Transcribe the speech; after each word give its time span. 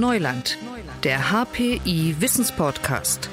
Neuland, 0.00 0.56
der 1.04 1.30
HPI 1.30 2.16
Wissenspodcast. 2.20 3.28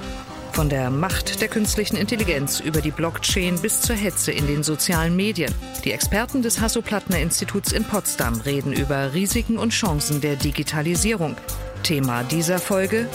Von 0.52 0.68
der 0.68 0.90
Macht 0.90 1.40
der 1.40 1.48
künstlichen 1.48 1.96
Intelligenz 1.96 2.60
über 2.60 2.82
die 2.82 2.92
Blockchain 2.92 3.58
bis 3.62 3.80
zur 3.80 3.96
Hetze 3.96 4.34
in 4.34 4.48
den 4.48 4.64
sozialen 4.64 5.16
Medien. 5.16 5.54
Die 5.86 5.94
Experten 5.94 6.42
des 6.42 6.60
Hasso-Plattner-Instituts 6.60 7.72
in 7.72 7.86
Potsdam 7.86 8.42
reden 8.42 8.74
über 8.74 9.14
Risiken 9.14 9.58
und 9.58 9.70
Chancen 9.70 10.20
der 10.20 10.36
Digitalisierung. 10.36 11.38
Thema 11.84 12.24
dieser 12.24 12.60
Folge 12.60 13.08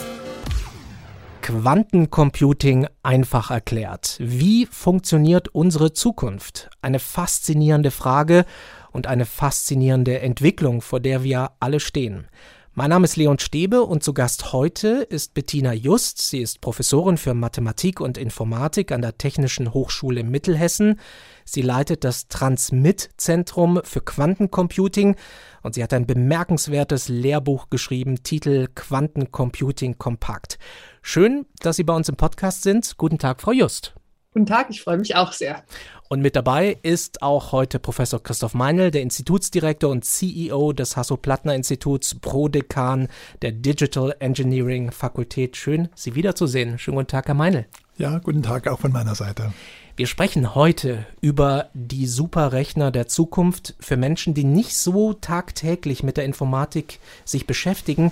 Quantencomputing 1.43 2.87
einfach 3.03 3.51
erklärt. 3.51 4.15
Wie 4.19 4.65
funktioniert 4.65 5.49
unsere 5.49 5.93
Zukunft? 5.93 6.71
Eine 6.81 6.97
faszinierende 6.97 7.91
Frage 7.91 8.45
und 8.91 9.05
eine 9.05 9.25
faszinierende 9.25 10.21
Entwicklung, 10.21 10.81
vor 10.81 10.99
der 10.99 11.23
wir 11.23 11.51
alle 11.59 11.79
stehen. 11.79 12.27
Mein 12.75 12.89
Name 12.89 13.05
ist 13.05 13.17
Leon 13.17 13.37
Stäbe 13.37 13.83
und 13.83 14.01
zu 14.01 14.15
Gast 14.15 14.51
heute 14.51 15.05
ist 15.07 15.35
Bettina 15.35 15.73
Just. 15.73 16.17
Sie 16.17 16.39
ist 16.39 16.59
Professorin 16.59 17.17
für 17.17 17.35
Mathematik 17.35 18.01
und 18.01 18.17
Informatik 18.17 18.91
an 18.91 19.03
der 19.03 19.15
Technischen 19.15 19.75
Hochschule 19.75 20.23
Mittelhessen. 20.23 20.99
Sie 21.45 21.61
leitet 21.61 22.03
das 22.03 22.29
Transmit-Zentrum 22.29 23.81
für 23.83 24.01
Quantencomputing 24.01 25.15
und 25.61 25.75
sie 25.75 25.83
hat 25.83 25.93
ein 25.93 26.07
bemerkenswertes 26.07 27.09
Lehrbuch 27.09 27.69
geschrieben, 27.69 28.23
Titel 28.23 28.67
Quantencomputing 28.73 29.99
Kompakt. 29.99 30.57
Schön, 31.03 31.45
dass 31.59 31.75
Sie 31.75 31.83
bei 31.83 31.93
uns 31.93 32.09
im 32.09 32.15
Podcast 32.15 32.63
sind. 32.63 32.97
Guten 32.97 33.19
Tag, 33.19 33.41
Frau 33.41 33.51
Just. 33.51 33.93
Guten 34.33 34.47
Tag, 34.47 34.71
ich 34.71 34.81
freue 34.81 34.97
mich 34.97 35.15
auch 35.15 35.31
sehr. 35.31 35.61
Und 36.09 36.21
mit 36.21 36.35
dabei 36.35 36.79
ist 36.81 37.21
auch 37.21 37.51
heute 37.51 37.77
Professor 37.77 38.21
Christoph 38.21 38.55
Meinl, 38.55 38.89
der 38.89 39.03
Institutsdirektor 39.03 39.91
und 39.91 40.05
CEO 40.05 40.73
des 40.73 40.97
Hasso-Plattner-Instituts, 40.97 42.15
Prodekan 42.15 43.09
der 43.43 43.51
Digital 43.51 44.15
Engineering 44.19 44.91
Fakultät. 44.91 45.55
Schön, 45.55 45.89
Sie 45.93 46.15
wiederzusehen. 46.15 46.79
Schönen 46.79 46.97
guten 46.97 47.09
Tag, 47.09 47.27
Herr 47.27 47.35
Meinl. 47.35 47.67
Ja, 47.97 48.17
guten 48.17 48.41
Tag 48.41 48.67
auch 48.67 48.79
von 48.79 48.91
meiner 48.91 49.13
Seite. 49.13 49.53
Wir 49.95 50.07
sprechen 50.07 50.55
heute 50.55 51.05
über 51.21 51.69
die 51.75 52.07
Superrechner 52.07 52.89
der 52.89 53.07
Zukunft 53.07 53.75
für 53.79 53.97
Menschen, 53.97 54.33
die 54.33 54.45
nicht 54.45 54.75
so 54.75 55.13
tagtäglich 55.13 56.01
mit 56.01 56.17
der 56.17 56.25
Informatik 56.25 56.99
sich 57.23 57.45
beschäftigen 57.45 58.11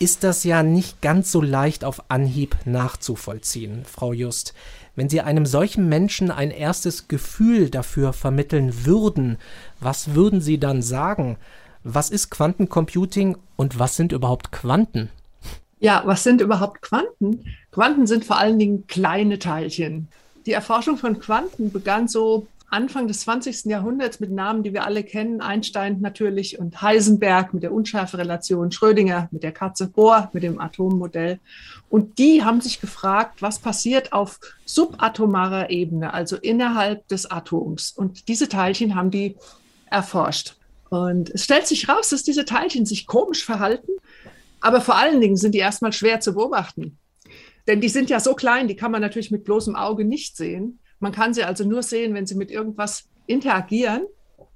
ist 0.00 0.24
das 0.24 0.44
ja 0.44 0.62
nicht 0.62 1.02
ganz 1.02 1.30
so 1.30 1.42
leicht 1.42 1.84
auf 1.84 2.10
Anhieb 2.10 2.56
nachzuvollziehen, 2.64 3.84
Frau 3.84 4.14
Just. 4.14 4.54
Wenn 4.96 5.08
Sie 5.08 5.20
einem 5.20 5.46
solchen 5.46 5.88
Menschen 5.88 6.30
ein 6.30 6.50
erstes 6.50 7.08
Gefühl 7.08 7.70
dafür 7.70 8.12
vermitteln 8.12 8.84
würden, 8.84 9.38
was 9.80 10.14
würden 10.14 10.40
Sie 10.40 10.58
dann 10.58 10.82
sagen? 10.82 11.38
Was 11.84 12.10
ist 12.10 12.30
Quantencomputing 12.30 13.36
und 13.56 13.78
was 13.78 13.96
sind 13.96 14.12
überhaupt 14.12 14.52
Quanten? 14.52 15.10
Ja, 15.78 16.02
was 16.04 16.22
sind 16.22 16.40
überhaupt 16.40 16.82
Quanten? 16.82 17.44
Quanten 17.72 18.06
sind 18.06 18.24
vor 18.24 18.38
allen 18.38 18.58
Dingen 18.58 18.86
kleine 18.86 19.38
Teilchen. 19.38 20.08
Die 20.44 20.52
Erforschung 20.52 20.98
von 20.98 21.18
Quanten 21.18 21.72
begann 21.72 22.06
so 22.06 22.46
Anfang 22.70 23.08
des 23.08 23.20
20. 23.20 23.64
Jahrhunderts 23.66 24.20
mit 24.20 24.30
Namen, 24.30 24.62
die 24.62 24.72
wir 24.72 24.84
alle 24.84 25.02
kennen, 25.02 25.40
Einstein 25.40 26.00
natürlich 26.00 26.58
und 26.58 26.80
Heisenberg 26.80 27.52
mit 27.52 27.64
der 27.64 27.72
Unschärferelation, 27.72 28.70
Schrödinger 28.70 29.28
mit 29.32 29.42
der 29.42 29.50
Katze, 29.50 29.88
Bohr 29.88 30.30
mit 30.32 30.44
dem 30.44 30.60
Atommodell. 30.60 31.40
Und 31.88 32.18
die 32.18 32.44
haben 32.44 32.60
sich 32.60 32.80
gefragt, 32.80 33.42
was 33.42 33.58
passiert 33.58 34.12
auf 34.12 34.38
subatomarer 34.64 35.70
Ebene, 35.70 36.14
also 36.14 36.36
innerhalb 36.36 37.08
des 37.08 37.28
Atoms. 37.28 37.90
Und 37.90 38.28
diese 38.28 38.48
Teilchen 38.48 38.94
haben 38.94 39.10
die 39.10 39.36
erforscht. 39.86 40.54
Und 40.90 41.30
es 41.30 41.44
stellt 41.44 41.66
sich 41.66 41.88
raus, 41.88 42.10
dass 42.10 42.22
diese 42.22 42.44
Teilchen 42.44 42.86
sich 42.86 43.06
komisch 43.08 43.44
verhalten, 43.44 43.90
aber 44.60 44.80
vor 44.80 44.96
allen 44.96 45.20
Dingen 45.20 45.36
sind 45.36 45.54
die 45.54 45.58
erstmal 45.58 45.92
schwer 45.92 46.20
zu 46.20 46.34
beobachten. 46.34 46.98
Denn 47.66 47.80
die 47.80 47.88
sind 47.88 48.10
ja 48.10 48.20
so 48.20 48.34
klein, 48.34 48.68
die 48.68 48.76
kann 48.76 48.90
man 48.90 49.00
natürlich 49.00 49.30
mit 49.30 49.44
bloßem 49.44 49.74
Auge 49.76 50.04
nicht 50.04 50.36
sehen. 50.36 50.80
Man 51.00 51.12
kann 51.12 51.34
sie 51.34 51.44
also 51.44 51.64
nur 51.64 51.82
sehen, 51.82 52.14
wenn 52.14 52.26
sie 52.26 52.34
mit 52.36 52.50
irgendwas 52.50 53.08
interagieren. 53.26 54.06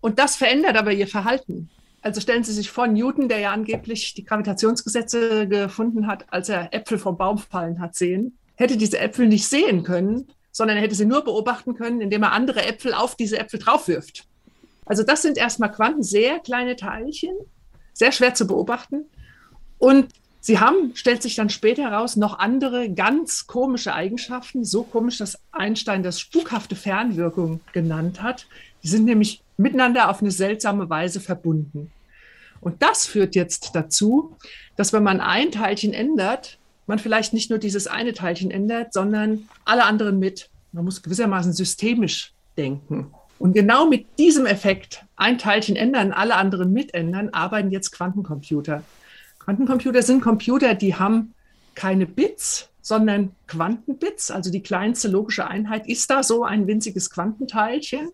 Und 0.01 0.19
das 0.19 0.37
verändert 0.37 0.77
aber 0.77 0.93
ihr 0.93 1.09
Verhalten. 1.09 1.71
Also 2.03 2.21
stellen 2.21 2.45
Sie 2.45 2.53
sich 2.53 2.71
vor, 2.71 2.87
Newton, 2.87 3.31
der 3.31 3.39
ja 3.39 3.53
angeblich 3.53 4.13
die 4.13 4.25
Gravitationsgesetze 4.25 5.49
gefunden 5.49 6.07
hat, 6.07 6.27
als 6.31 6.51
er 6.51 6.75
Äpfel 6.75 6.99
vom 6.99 7.17
Baum 7.17 7.39
fallen 7.39 7.81
hat 7.81 7.95
sehen, 7.95 8.37
hätte 8.57 8.77
diese 8.77 8.99
Äpfel 8.99 9.27
nicht 9.27 9.49
sehen 9.49 9.83
können, 9.85 10.29
sondern 10.53 10.77
er 10.77 10.83
hätte 10.83 10.95
sie 10.95 11.07
nur 11.07 11.25
beobachten 11.25 11.75
können, 11.75 12.03
indem 12.03 12.23
er 12.23 12.33
andere 12.33 12.63
Äpfel 12.63 12.93
auf 12.93 13.17
diese 13.17 13.39
Äpfel 13.39 13.59
draufwirft. 13.59 14.27
Also 14.85 15.03
das 15.03 15.23
sind 15.23 15.39
erstmal 15.39 15.73
Quanten, 15.73 16.03
sehr 16.03 16.41
kleine 16.41 16.77
Teilchen, 16.77 17.35
sehr 17.95 18.13
schwer 18.13 18.35
zu 18.35 18.47
beobachten. 18.47 19.07
Und 19.79 20.09
Sie 20.47 20.59
haben, 20.59 20.95
stellt 20.95 21.23
sich 21.23 21.37
dann 21.37 21.49
später 21.49 21.85
heraus, 21.85 22.17
noch 22.17 22.39
andere 22.39 22.91
ganz 22.91 23.47
komische 23.47 23.95
Eigenschaften, 23.95 24.63
so 24.63 24.83
komisch, 24.83 25.17
dass 25.17 25.39
Einstein 25.53 26.03
das 26.03 26.21
spukhafte 26.21 26.77
Fernwirkung 26.77 27.61
genannt 27.73 28.23
hat. 28.23 28.47
Die 28.83 28.89
sind 28.89 29.07
nämlich 29.07 29.41
miteinander 29.57 30.11
auf 30.11 30.21
eine 30.21 30.31
seltsame 30.31 30.91
Weise 30.91 31.21
verbunden. 31.21 31.91
Und 32.61 32.83
das 32.83 33.07
führt 33.07 33.35
jetzt 33.35 33.71
dazu, 33.75 34.37
dass 34.77 34.93
wenn 34.93 35.03
man 35.03 35.23
ein 35.23 35.51
Teilchen 35.51 35.95
ändert, 35.95 36.59
man 36.87 36.99
vielleicht 36.99 37.33
nicht 37.33 37.49
nur 37.49 37.59
dieses 37.59 37.87
eine 37.87 38.13
Teilchen 38.13 38.51
ändert, 38.51 38.93
sondern 38.93 39.49
alle 39.65 39.85
anderen 39.87 40.19
mit. 40.19 40.51
Man 40.73 40.85
muss 40.85 41.03
gewissermaßen 41.03 41.55
systemisch 41.55 42.35
denken. 42.59 43.15
Und 43.39 43.55
genau 43.55 43.87
mit 43.89 44.19
diesem 44.19 44.45
Effekt, 44.45 45.07
ein 45.17 45.39
Teilchen 45.39 45.75
ändern, 45.77 46.13
alle 46.13 46.35
anderen 46.35 46.71
mitändern, 46.71 47.31
arbeiten 47.31 47.71
jetzt 47.71 47.93
Quantencomputer. 47.93 48.83
Quantencomputer 49.45 50.03
sind 50.03 50.23
Computer, 50.23 50.75
die 50.75 50.95
haben 50.95 51.35
keine 51.75 52.07
Bits, 52.07 52.71
sondern 52.81 53.33
Quantenbits. 53.47 54.31
Also 54.31 54.51
die 54.51 54.63
kleinste 54.63 55.09
logische 55.09 55.47
Einheit 55.47 55.87
ist 55.87 56.11
da 56.11 56.23
so 56.23 56.45
ein 56.45 56.67
winziges 56.67 57.11
Quantenteilchen. 57.11 58.11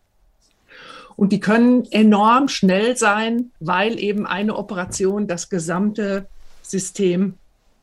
Und 1.16 1.32
die 1.32 1.40
können 1.40 1.84
enorm 1.90 2.48
schnell 2.48 2.96
sein, 2.96 3.52
weil 3.60 4.00
eben 4.00 4.26
eine 4.26 4.56
Operation 4.56 5.26
das 5.26 5.50
gesamte 5.50 6.26
System 6.62 7.34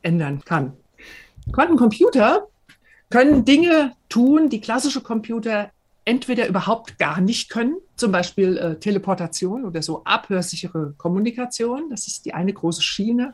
ändern 0.01 0.41
kann. 0.43 0.73
Quantencomputer 1.53 2.47
können 3.09 3.45
Dinge 3.45 3.93
tun, 4.09 4.49
die 4.49 4.59
klassische 4.59 5.01
Computer 5.01 5.71
entweder 6.07 6.47
überhaupt 6.47 6.97
gar 6.97 7.19
nicht 7.19 7.49
können, 7.49 7.75
zum 7.97 8.13
Beispiel 8.13 8.57
äh, 8.57 8.79
Teleportation 8.79 9.65
oder 9.65 9.81
so 9.81 10.03
abhörsichere 10.05 10.93
Kommunikation, 10.97 11.89
das 11.89 12.07
ist 12.07 12.25
die 12.25 12.33
eine 12.33 12.53
große 12.53 12.81
Schiene. 12.81 13.33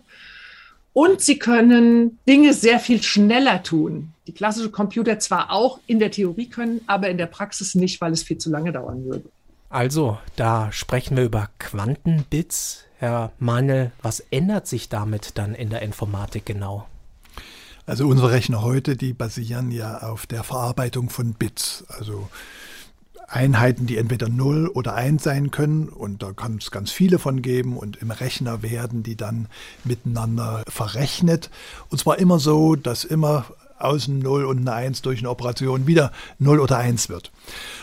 Und 0.92 1.22
sie 1.22 1.38
können 1.38 2.20
Dinge 2.28 2.54
sehr 2.54 2.80
viel 2.80 3.02
schneller 3.02 3.62
tun. 3.64 4.14
Die 4.28 4.34
klassische 4.34 4.72
Computer 4.72 5.20
zwar 5.20 5.52
auch 5.52 5.80
in 5.88 6.00
der 6.00 6.12
Theorie 6.12 6.50
können, 6.50 6.82
aber 6.88 7.10
in 7.10 7.18
der 7.18 7.28
Praxis 7.28 7.76
nicht, 7.76 8.02
weil 8.02 8.12
es 8.12 8.24
viel 8.24 8.38
zu 8.38 8.50
lange 8.50 8.72
dauern 8.72 9.06
würde. 9.06 9.26
Also, 9.70 10.18
da 10.36 10.72
sprechen 10.72 11.18
wir 11.18 11.24
über 11.24 11.50
Quantenbits. 11.60 12.86
Herr 12.98 13.32
Manel, 13.40 13.92
was 14.02 14.20
ändert 14.32 14.68
sich 14.68 14.88
damit 14.90 15.38
dann 15.38 15.56
in 15.56 15.70
der 15.70 15.82
Informatik 15.82 16.46
genau? 16.46 16.88
Also 17.86 18.08
unsere 18.08 18.32
Rechner 18.32 18.62
heute, 18.62 18.96
die 18.96 19.14
basieren 19.14 19.72
ja 19.72 20.00
auf 20.00 20.26
der 20.26 20.44
Verarbeitung 20.44 21.10
von 21.10 21.34
Bits. 21.34 21.84
Also 21.90 22.30
Einheiten, 23.28 23.88
die 23.88 23.98
entweder 23.98 24.30
0 24.30 24.68
oder 24.68 24.94
1 24.94 25.24
sein 25.24 25.52
können 25.52 25.90
und 25.90 26.22
da 26.22 26.34
kann 26.34 26.58
es 26.58 26.72
ganz 26.72 26.92
viele 26.92 27.20
von 27.20 27.42
geben 27.42 27.78
und 27.78 27.98
im 27.98 28.12
Rechner 28.12 28.62
werden 28.62 29.02
die 29.02 29.16
dann 29.16 29.48
miteinander 29.84 30.64
verrechnet 30.68 31.50
und 31.90 31.98
zwar 31.98 32.20
immer 32.20 32.38
so, 32.38 32.76
dass 32.76 33.04
immer 33.04 33.46
außen 33.80 34.20
0 34.20 34.46
und 34.46 34.60
eine 34.60 34.74
1 34.74 35.02
durch 35.02 35.20
eine 35.20 35.30
Operation 35.30 35.88
wieder 35.88 36.12
0 36.40 36.60
oder 36.60 36.78
1 36.78 37.10
wird. 37.10 37.32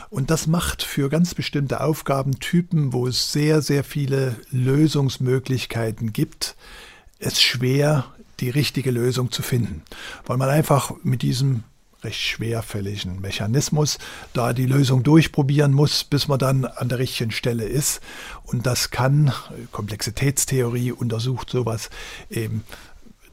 Und 0.08 0.30
das 0.30 0.46
macht 0.46 0.82
für 0.82 1.08
ganz 1.08 1.34
bestimmte 1.34 1.82
Aufgabentypen, 1.82 2.92
wo 2.92 3.06
es 3.06 3.32
sehr, 3.32 3.60
sehr 3.60 3.84
viele 3.84 4.36
Lösungsmöglichkeiten 4.50 6.12
gibt, 6.12 6.56
es 7.18 7.40
schwer, 7.40 8.06
die 8.40 8.50
richtige 8.50 8.90
Lösung 8.90 9.30
zu 9.30 9.42
finden, 9.42 9.82
weil 10.26 10.36
man 10.36 10.48
einfach 10.48 10.92
mit 11.02 11.22
diesem 11.22 11.64
recht 12.02 12.20
schwerfälligen 12.20 13.20
Mechanismus 13.20 13.98
da 14.32 14.52
die 14.52 14.66
Lösung 14.66 15.02
durchprobieren 15.02 15.72
muss, 15.72 16.04
bis 16.04 16.28
man 16.28 16.38
dann 16.38 16.64
an 16.64 16.88
der 16.88 16.98
richtigen 16.98 17.30
Stelle 17.30 17.64
ist. 17.64 18.00
Und 18.44 18.66
das 18.66 18.90
kann, 18.90 19.32
Komplexitätstheorie 19.70 20.92
untersucht 20.92 21.50
sowas 21.50 21.90
eben, 22.30 22.64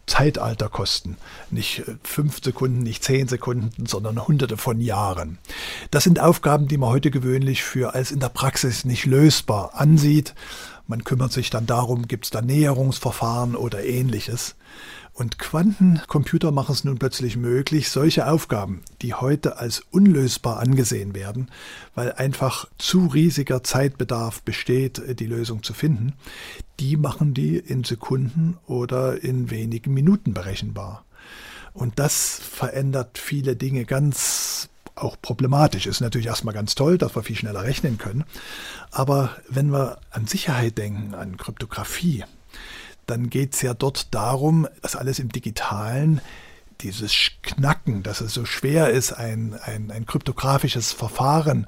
Zeitalter 0.08 0.70
kosten. 0.70 1.18
Nicht 1.52 1.84
fünf 2.02 2.42
Sekunden, 2.44 2.80
nicht 2.80 3.04
zehn 3.04 3.28
Sekunden, 3.28 3.86
sondern 3.86 4.28
hunderte 4.28 4.58
von 4.58 4.82
Jahren. 4.82 5.38
Das 5.92 6.06
sind 6.06 6.20
Aufgaben, 6.20 6.68
die 6.68 6.78
man 6.78 6.90
heute 6.90 7.12
gewöhnlich 7.12 7.64
für 7.64 7.94
als 7.94 8.12
in 8.12 8.20
der 8.20 8.30
Praxis 8.30 8.86
nicht 8.86 9.06
lösbar 9.06 9.76
ansieht. 9.76 10.34
Man 10.88 11.04
kümmert 11.04 11.34
sich 11.34 11.50
dann 11.50 11.66
darum, 11.66 12.08
gibt 12.08 12.26
es 12.26 12.32
da 12.32 12.42
Näherungsverfahren 12.42 13.56
oder 13.56 13.84
ähnliches. 13.84 14.56
Und 15.18 15.40
Quantencomputer 15.40 16.52
machen 16.52 16.74
es 16.74 16.84
nun 16.84 17.00
plötzlich 17.00 17.38
möglich, 17.38 17.90
solche 17.90 18.28
Aufgaben, 18.28 18.84
die 19.02 19.16
heute 19.16 19.58
als 19.58 19.82
unlösbar 19.90 20.60
angesehen 20.60 21.16
werden, 21.16 21.50
weil 21.96 22.14
einfach 22.14 22.68
zu 22.78 23.08
riesiger 23.08 23.64
Zeitbedarf 23.64 24.44
besteht, 24.44 25.02
die 25.20 25.26
Lösung 25.26 25.64
zu 25.64 25.74
finden, 25.74 26.14
die 26.80 26.98
machen 26.98 27.34
die 27.34 27.58
in 27.58 27.84
Sekunden 27.84 28.58
oder 28.68 29.24
in 29.24 29.50
wenigen 29.50 29.94
Minuten 29.94 30.34
berechenbar. 30.34 31.06
Und 31.74 32.00
das 32.00 32.40
verändert 32.40 33.18
viele 33.18 33.56
Dinge 33.56 33.86
ganz 33.86 34.70
auch 34.96 35.18
problematisch. 35.22 35.86
Ist 35.86 36.02
natürlich 36.02 36.28
erstmal 36.28 36.54
ganz 36.54 36.76
toll, 36.76 36.98
dass 36.98 37.16
wir 37.16 37.24
viel 37.24 37.36
schneller 37.36 37.64
rechnen 37.64 37.98
können. 37.98 38.24
Aber 38.92 39.36
wenn 39.48 39.72
wir 39.72 40.00
an 40.10 40.28
Sicherheit 40.28 40.78
denken, 40.78 41.14
an 41.14 41.38
Kryptographie, 41.38 42.24
dann 43.06 43.30
geht 43.30 43.54
es 43.54 43.62
ja 43.62 43.74
dort 43.74 44.14
darum, 44.14 44.68
dass 44.82 44.96
alles 44.96 45.20
im 45.20 45.30
digitalen 45.30 46.22
dieses 46.82 47.14
Knacken, 47.42 48.04
dass 48.04 48.22
es 48.22 48.34
so 48.34 48.46
schwer 48.46 48.90
ist, 48.90 49.14
ein, 49.14 49.56
ein, 49.64 49.92
ein 49.92 50.06
kryptografisches 50.06 50.92
Verfahren 50.92 51.68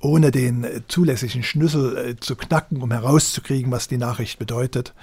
ohne 0.00 0.30
den 0.30 0.66
zulässigen 0.88 1.42
Schlüssel 1.42 1.96
äh, 1.96 2.16
zu 2.16 2.36
knacken, 2.36 2.82
um 2.82 2.90
herauszukriegen, 2.90 3.70
was 3.70 3.88
die 3.88 3.98
Nachricht 3.98 4.38
bedeutet, 4.38 4.94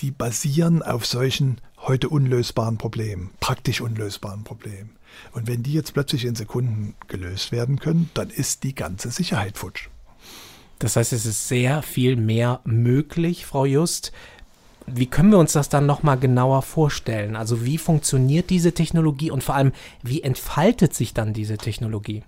die 0.00 0.10
basieren 0.10 0.82
auf 0.82 1.06
solchen 1.06 1.60
heute 1.78 2.08
unlösbaren 2.08 2.78
Problemen, 2.78 3.30
praktisch 3.40 3.80
unlösbaren 3.80 4.44
Problemen. 4.44 4.96
Und 5.32 5.46
wenn 5.46 5.62
die 5.62 5.72
jetzt 5.72 5.94
plötzlich 5.94 6.24
in 6.24 6.34
Sekunden 6.34 6.94
gelöst 7.08 7.52
werden 7.52 7.78
können, 7.78 8.10
dann 8.14 8.30
ist 8.30 8.64
die 8.64 8.74
ganze 8.74 9.10
Sicherheit 9.10 9.56
futsch. 9.56 9.88
Das 10.78 10.96
heißt, 10.96 11.12
es 11.12 11.24
ist 11.24 11.48
sehr 11.48 11.82
viel 11.82 12.16
mehr 12.16 12.60
möglich, 12.64 13.46
Frau 13.46 13.64
Just. 13.64 14.12
Wie 14.86 15.06
können 15.06 15.30
wir 15.30 15.38
uns 15.38 15.52
das 15.52 15.68
dann 15.68 15.86
nochmal 15.86 16.18
genauer 16.18 16.62
vorstellen? 16.62 17.34
Also 17.34 17.64
wie 17.64 17.78
funktioniert 17.78 18.50
diese 18.50 18.72
Technologie 18.72 19.30
und 19.30 19.42
vor 19.42 19.54
allem, 19.54 19.72
wie 20.02 20.22
entfaltet 20.22 20.94
sich 20.94 21.14
dann 21.14 21.32
diese 21.32 21.56
Technologie? 21.56 22.22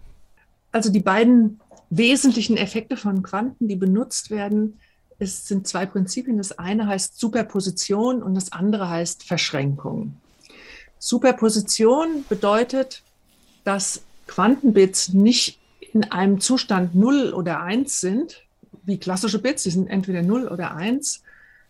Also 0.73 0.91
die 0.91 1.01
beiden 1.01 1.61
wesentlichen 1.90 2.56
Effekte 2.56 2.96
von 2.96 3.23
Quanten, 3.23 3.69
die 3.69 3.76
benutzt 3.76 4.31
werden, 4.31 4.79
es 5.19 5.49
sind 5.49 5.67
zwei 5.67 5.85
Prinzipien. 5.87 6.38
Das 6.38 6.58
eine 6.58 6.87
heißt 6.87 7.19
Superposition 7.19 8.23
und 8.23 8.35
das 8.35 8.52
andere 8.52 8.88
heißt 8.88 9.25
Verschränkung. 9.25 10.17
Superposition 10.99 12.25
bedeutet, 12.29 13.02
dass 13.64 14.02
Quantenbits 14.26 15.12
nicht 15.12 15.58
in 15.93 16.05
einem 16.05 16.40
Zustand 16.40 16.94
0 16.94 17.32
oder 17.32 17.62
1 17.62 18.00
sind, 18.00 18.43
wie 18.85 18.99
klassische 18.99 19.40
Bits, 19.40 19.64
die 19.64 19.70
sind 19.70 19.88
entweder 19.88 20.23
0 20.23 20.49
oder 20.49 20.75
1, 20.75 21.23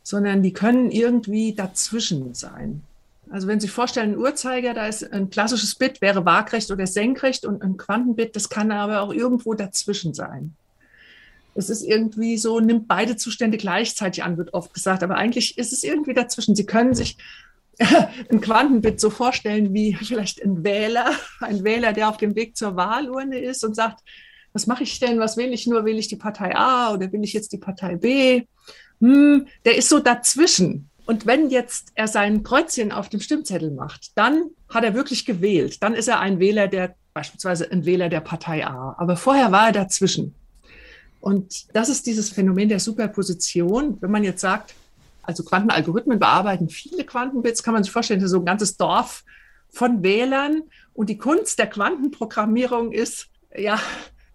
sondern 0.03 0.43
die 0.43 0.53
können 0.53 0.91
irgendwie 0.91 1.55
dazwischen 1.55 2.35
sein. 2.35 2.83
Also 3.31 3.47
wenn 3.47 3.61
Sie 3.61 3.67
sich 3.67 3.75
vorstellen, 3.75 4.13
ein 4.13 4.19
Uhrzeiger, 4.19 4.75
da 4.75 4.87
ist 4.87 5.13
ein 5.13 5.31
klassisches 5.31 5.75
Bit, 5.75 6.01
wäre 6.01 6.25
waagrecht 6.25 6.71
oder 6.71 6.87
senkrecht 6.87 7.45
und 7.45 7.63
ein 7.63 7.77
Quantenbit, 7.77 8.37
das 8.37 8.49
kann 8.49 8.73
aber 8.73 9.03
auch 9.03 9.13
irgendwo 9.13 9.55
dazwischen 9.55 10.15
sein. 10.15 10.55
Es 11.55 11.71
ist 11.71 11.83
irgendwie 11.83 12.39
so, 12.39 12.61
nimmt 12.61 12.87
beide 12.87 13.17
Zustände 13.17 13.59
gleichzeitig 13.59 14.23
an, 14.23 14.39
wird 14.39 14.55
oft 14.55 14.73
gesagt, 14.73 15.03
aber 15.03 15.17
eigentlich 15.17 15.59
ist 15.59 15.73
es 15.73 15.83
irgendwie 15.83 16.15
dazwischen. 16.15 16.55
Sie 16.55 16.67
können 16.67 16.95
sich 16.95 17.17
ein 17.79 18.41
Quantenbit 18.41 19.01
so 19.01 19.11
vorstellen 19.11 19.75
wie 19.75 19.95
vielleicht 19.95 20.43
ein 20.43 20.65
Wähler, 20.65 21.11
ein 21.41 21.65
Wähler, 21.65 21.93
der 21.93 22.09
auf 22.09 22.17
dem 22.17 22.35
Weg 22.35 22.57
zur 22.57 22.77
Wahlurne 22.77 23.41
ist 23.41 23.65
und 23.65 23.75
sagt, 23.75 24.01
was 24.53 24.67
mache 24.67 24.83
ich 24.83 24.99
denn, 24.99 25.19
was 25.19 25.37
will 25.37 25.53
ich 25.53 25.67
nur, 25.67 25.85
will 25.85 25.99
ich 25.99 26.09
die 26.09 26.17
Partei 26.17 26.57
A 26.57 26.93
oder 26.93 27.13
will 27.13 27.23
ich 27.23 27.33
jetzt 27.33 27.53
die 27.53 27.59
Partei 27.59 27.97
B? 27.97 28.45
Hm, 29.01 29.47
der 29.65 29.77
ist 29.77 29.89
so 29.89 29.99
dazwischen. 29.99 30.88
Und 31.09 31.25
wenn 31.25 31.49
jetzt 31.49 31.93
er 31.95 32.07
sein 32.07 32.43
Kreuzchen 32.43 32.93
auf 32.93 33.09
dem 33.09 33.21
Stimmzettel 33.21 33.71
macht, 33.71 34.11
dann 34.15 34.51
hat 34.69 34.85
er 34.85 34.93
wirklich 34.93 35.25
gewählt. 35.25 35.83
Dann 35.83 35.95
ist 35.95 36.07
er 36.07 36.21
ein 36.21 36.39
Wähler 36.39 36.69
der, 36.69 36.97
beispielsweise 37.15 37.73
ein 37.73 37.87
Wähler 37.87 38.11
der 38.11 38.21
Partei 38.21 38.67
A. 38.67 38.95
Aber 38.99 39.17
vorher 39.17 39.51
war 39.51 39.69
er 39.69 39.73
dazwischen. 39.73 40.35
Und 41.23 41.75
das 41.75 41.89
ist 41.89 42.07
dieses 42.07 42.29
Phänomen 42.29 42.69
der 42.69 42.79
Superposition. 42.79 43.97
Wenn 44.03 44.11
man 44.11 44.23
jetzt 44.23 44.43
sagt, 44.43 44.75
also 45.23 45.45
Quantenalgorithmen 45.45 46.19
bearbeiten 46.19 46.69
viele 46.69 47.05
Quantenbits, 47.05 47.63
kann 47.63 47.73
man 47.73 47.85
sich 47.85 47.93
vorstellen, 47.93 48.29
so 48.29 48.41
ein 48.41 48.45
ganzes 48.45 48.77
Dorf 48.77 49.25
von 49.71 50.03
Wählern. 50.03 50.65
Und 50.93 51.09
die 51.09 51.17
Kunst 51.17 51.59
der 51.59 51.69
Quantenprogrammierung 51.69 52.93
ist, 52.93 53.29
ja, 53.57 53.81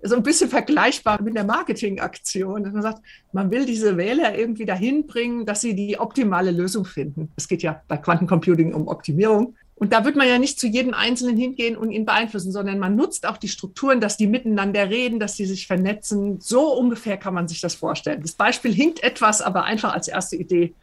so 0.03 0.15
ein 0.15 0.23
bisschen 0.23 0.49
vergleichbar 0.49 1.21
mit 1.21 1.35
der 1.35 1.43
Marketingaktion. 1.43 2.63
Dass 2.63 2.73
man 2.73 2.81
sagt, 2.81 3.01
man 3.31 3.51
will 3.51 3.65
diese 3.65 3.97
Wähler 3.97 4.37
irgendwie 4.37 4.65
dahin 4.65 5.07
bringen, 5.07 5.45
dass 5.45 5.61
sie 5.61 5.75
die 5.75 5.99
optimale 5.99 6.51
Lösung 6.51 6.85
finden. 6.85 7.31
Es 7.35 7.47
geht 7.47 7.63
ja 7.63 7.81
bei 7.87 7.97
Quantencomputing 7.97 8.73
um 8.73 8.87
Optimierung. 8.87 9.55
Und 9.75 9.91
da 9.91 10.05
wird 10.05 10.15
man 10.15 10.27
ja 10.27 10.37
nicht 10.37 10.59
zu 10.59 10.67
jedem 10.67 10.93
Einzelnen 10.93 11.35
hingehen 11.35 11.75
und 11.75 11.91
ihn 11.91 12.05
beeinflussen, 12.05 12.51
sondern 12.51 12.79
man 12.79 12.95
nutzt 12.95 13.27
auch 13.27 13.37
die 13.37 13.47
Strukturen, 13.47 13.99
dass 13.99 14.17
die 14.17 14.27
miteinander 14.27 14.89
reden, 14.89 15.19
dass 15.19 15.35
die 15.35 15.45
sich 15.45 15.67
vernetzen. 15.67 16.39
So 16.39 16.73
ungefähr 16.73 17.17
kann 17.17 17.33
man 17.33 17.47
sich 17.47 17.59
das 17.59 17.75
vorstellen. 17.75 18.21
Das 18.21 18.33
Beispiel 18.33 18.71
hinkt 18.71 19.03
etwas, 19.03 19.41
aber 19.41 19.63
einfach 19.63 19.93
als 19.93 20.07
erste 20.07 20.35
Idee 20.35 20.73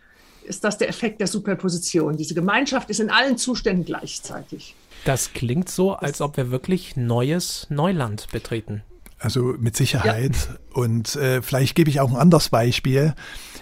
ist 0.45 0.65
das 0.65 0.79
der 0.79 0.89
Effekt 0.89 1.21
der 1.21 1.29
Superposition. 1.29 2.17
Diese 2.17 2.35
Gemeinschaft 2.35 2.91
ist 2.91 3.01
in 3.01 3.11
allen 3.11 3.39
Zuständen 3.39 3.85
gleichzeitig. 3.85 4.75
Das 5.05 5.33
klingt 5.33 5.71
so, 5.71 5.93
als 5.93 6.21
ob 6.21 6.37
wir 6.37 6.51
wirklich 6.51 6.97
neues 6.97 7.67
Neuland 7.71 8.27
betreten. 8.33 8.83
Also 9.21 9.55
mit 9.59 9.77
Sicherheit. 9.77 10.35
Ja. 10.35 10.57
Und 10.73 11.15
äh, 11.17 11.43
vielleicht 11.43 11.75
gebe 11.75 11.91
ich 11.91 12.01
auch 12.01 12.11
ein 12.11 12.17
anderes 12.17 12.49
Beispiel. 12.49 13.15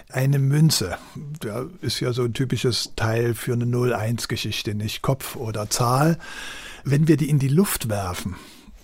Eine 0.09 0.39
Münze, 0.39 0.97
da 1.41 1.67
ist 1.83 2.01
ja 2.01 2.13
so 2.13 2.23
ein 2.23 2.33
typisches 2.33 2.93
Teil 2.97 3.35
für 3.35 3.53
eine 3.53 3.67
0-1-Geschichte, 3.67 4.75
nicht 4.75 5.03
Kopf 5.03 5.37
oder 5.37 5.69
Zahl. 5.69 6.19
Wenn 6.85 7.09
wir 7.09 7.19
die 7.19 7.29
in 7.29 7.41
die 7.41 7.49
Luft 7.49 7.91
werfen, 7.91 8.37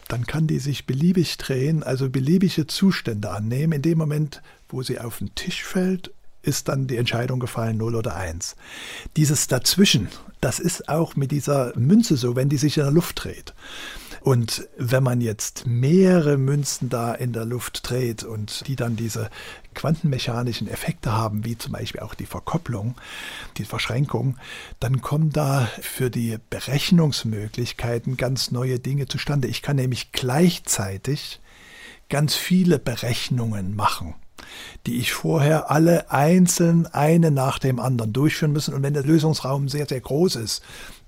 dann 0.08 0.26
kann 0.26 0.46
die 0.46 0.58
sich 0.58 0.84
beliebig 0.84 1.38
drehen, 1.38 1.82
also 1.82 2.10
beliebige 2.10 2.66
Zustände 2.66 3.30
annehmen. 3.30 3.72
In 3.74 3.82
dem 3.82 3.96
Moment, 3.96 4.42
wo 4.68 4.82
sie 4.82 4.98
auf 4.98 5.18
den 5.18 5.34
Tisch 5.34 5.64
fällt, 5.64 6.10
ist 6.42 6.68
dann 6.68 6.86
die 6.86 6.96
Entscheidung 6.96 7.40
gefallen, 7.40 7.78
0 7.78 7.94
oder 7.94 8.16
1. 8.16 8.56
Dieses 9.16 9.46
Dazwischen, 9.46 10.08
das 10.40 10.58
ist 10.58 10.88
auch 10.88 11.16
mit 11.16 11.30
dieser 11.30 11.72
Münze 11.78 12.16
so, 12.16 12.36
wenn 12.36 12.48
die 12.48 12.58
sich 12.58 12.76
in 12.76 12.82
der 12.82 12.92
Luft 12.92 13.24
dreht. 13.24 13.54
Und 14.24 14.66
wenn 14.78 15.02
man 15.02 15.20
jetzt 15.20 15.66
mehrere 15.66 16.38
Münzen 16.38 16.88
da 16.88 17.12
in 17.12 17.34
der 17.34 17.44
Luft 17.44 17.90
dreht 17.90 18.24
und 18.24 18.66
die 18.66 18.74
dann 18.74 18.96
diese 18.96 19.28
quantenmechanischen 19.74 20.66
Effekte 20.66 21.12
haben, 21.12 21.44
wie 21.44 21.58
zum 21.58 21.72
Beispiel 21.72 22.00
auch 22.00 22.14
die 22.14 22.24
Verkopplung, 22.24 22.94
die 23.58 23.66
Verschränkung, 23.66 24.38
dann 24.80 25.02
kommen 25.02 25.28
da 25.28 25.68
für 25.78 26.08
die 26.08 26.38
Berechnungsmöglichkeiten 26.48 28.16
ganz 28.16 28.50
neue 28.50 28.78
Dinge 28.78 29.08
zustande. 29.08 29.46
Ich 29.46 29.60
kann 29.60 29.76
nämlich 29.76 30.10
gleichzeitig 30.12 31.40
ganz 32.08 32.34
viele 32.34 32.78
Berechnungen 32.78 33.76
machen 33.76 34.14
die 34.86 34.98
ich 34.98 35.12
vorher 35.12 35.70
alle 35.70 36.10
einzeln 36.10 36.86
eine 36.86 37.30
nach 37.30 37.58
dem 37.58 37.80
anderen 37.80 38.12
durchführen 38.12 38.52
müssen. 38.52 38.74
Und 38.74 38.82
wenn 38.82 38.92
der 38.92 39.02
Lösungsraum 39.02 39.68
sehr, 39.68 39.86
sehr 39.86 40.00
groß 40.00 40.36
ist, 40.36 40.62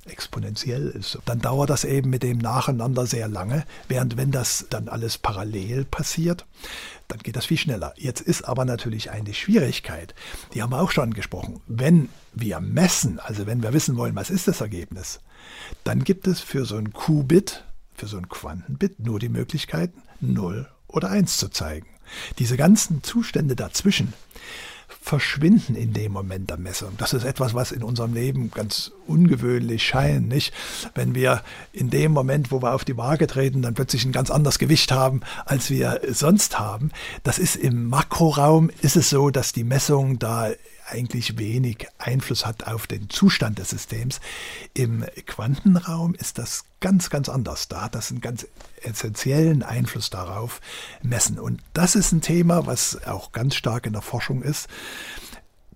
exponentiell 0.09 0.89
ist, 0.89 1.19
dann 1.25 1.41
dauert 1.41 1.71
das 1.71 1.85
eben 1.85 2.11
mit 2.11 2.23
dem 2.23 2.39
Nacheinander 2.39 3.07
sehr 3.07 3.29
lange, 3.29 3.65
während 3.89 4.17
wenn 4.17 4.31
das 4.31 4.67
dann 4.71 4.89
alles 4.89 5.19
parallel 5.19 5.85
passiert, 5.85 6.47
dann 7.09 7.19
geht 7.21 7.37
das 7.37 7.47
viel 7.47 7.59
schneller. 7.59 7.95
Jetzt 7.97 8.21
ist 8.21 8.43
aber 8.43 8.65
natürlich 8.65 9.11
eine 9.11 9.35
Schwierigkeit, 9.35 10.15
die 10.55 10.63
haben 10.63 10.71
wir 10.71 10.81
auch 10.81 10.91
schon 10.91 11.15
gesprochen. 11.15 11.61
Wenn 11.67 12.09
wir 12.33 12.61
messen, 12.61 13.21
also 13.21 13.47
wenn 13.47 13.63
wir 13.63 13.73
wissen 13.73 13.97
wollen, 13.97 14.17
was 14.17 14.31
ist 14.31 14.49
das 14.49 14.61
Ergebnis, 14.61 15.21
dann 15.85 16.05
gibt 16.05 16.27
es 16.27 16.41
für 16.41 16.65
so 16.65 16.77
ein 16.77 16.93
Qubit, 16.93 17.65
für 17.95 18.07
so 18.07 18.19
ein 18.19 18.29
Quantenbit 18.29 19.01
nur 19.01 19.19
die 19.19 19.29
Möglichkeiten, 19.29 20.03
0 20.21 20.69
oder 20.89 21.11
1 21.11 21.37
zu 21.39 21.49
zeigen. 21.49 21.87
Diese 22.39 22.57
ganzen 22.57 23.03
Zustände 23.03 23.57
dazwischen, 23.57 24.13
verschwinden 25.07 25.77
in 25.77 25.93
dem 25.93 26.11
Moment 26.11 26.51
der 26.51 26.57
Messung. 26.57 26.91
Das 26.99 27.13
ist 27.13 27.25
etwas, 27.25 27.55
was 27.55 27.71
in 27.71 27.85
unserem 27.85 28.13
Leben 28.13 28.51
ganz 28.51 28.91
ungewöhnlich 29.07 29.87
scheint, 29.87 30.27
nicht? 30.27 30.53
Wenn 30.97 31.15
wir 31.15 31.43
in 31.73 31.91
dem 31.91 32.11
Moment, 32.11 32.51
wo 32.51 32.61
wir 32.61 32.75
auf 32.75 32.85
die 32.85 32.97
Waage 32.97 33.29
treten, 33.29 33.63
dann 33.63 33.75
plötzlich 33.75 34.05
ein 34.05 34.11
ganz 34.11 34.33
anderes 34.33 34.59
Gewicht 34.59 34.91
haben, 34.91 35.21
als 35.45 35.71
wir 35.71 36.01
sonst 36.11 36.59
haben. 36.59 36.91
Das 37.23 37.39
ist 37.39 37.55
im 37.55 37.89
Makroraum, 37.89 38.69
ist 38.83 38.97
es 38.97 39.09
so, 39.09 39.31
dass 39.31 39.53
die 39.53 39.63
Messung 39.63 40.19
da 40.19 40.51
eigentlich 40.89 41.39
wenig 41.39 41.89
Einfluss 41.99 42.47
hat 42.47 42.65
auf 42.65 42.87
den 42.87 43.11
Zustand 43.11 43.59
des 43.59 43.71
Systems. 43.71 44.21
Im 44.75 45.05
Quantenraum 45.27 46.15
ist 46.15 46.39
das 46.39 46.65
ganz, 46.81 47.11
ganz 47.11 47.29
anders. 47.29 47.69
Da 47.69 47.83
hat 47.83 47.95
das 47.95 48.11
einen 48.11 48.21
ganz 48.21 48.47
essentiellen 48.83 49.63
Einfluss 49.63 50.11
darauf, 50.11 50.61
messen. 51.03 51.39
Und 51.39 51.61
das 51.73 51.97
ist 51.97 52.13
ein 52.13 52.21
Thema, 52.21 52.67
was 52.67 53.07
auch 53.07 53.33
ganz 53.33 53.55
stark 53.55 53.87
in 53.87 53.93
der 53.93 54.03
Forschung 54.03 54.43
ist 54.43 54.69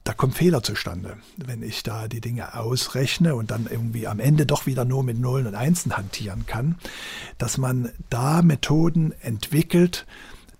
da 0.04 0.14
kommen 0.14 0.32
Fehler 0.32 0.62
zustande. 0.62 1.18
Wenn 1.36 1.62
ich 1.62 1.82
da 1.82 2.08
die 2.08 2.20
Dinge 2.20 2.58
ausrechne 2.58 3.34
und 3.34 3.50
dann 3.50 3.68
irgendwie 3.70 4.06
am 4.06 4.18
Ende 4.18 4.46
doch 4.46 4.66
wieder 4.66 4.84
nur 4.84 5.04
mit 5.04 5.18
Nullen 5.18 5.46
und 5.46 5.54
Einsen 5.54 5.96
hantieren 5.96 6.46
kann, 6.46 6.76
dass 7.38 7.58
man 7.58 7.92
da 8.08 8.42
Methoden 8.42 9.12
entwickelt, 9.20 10.06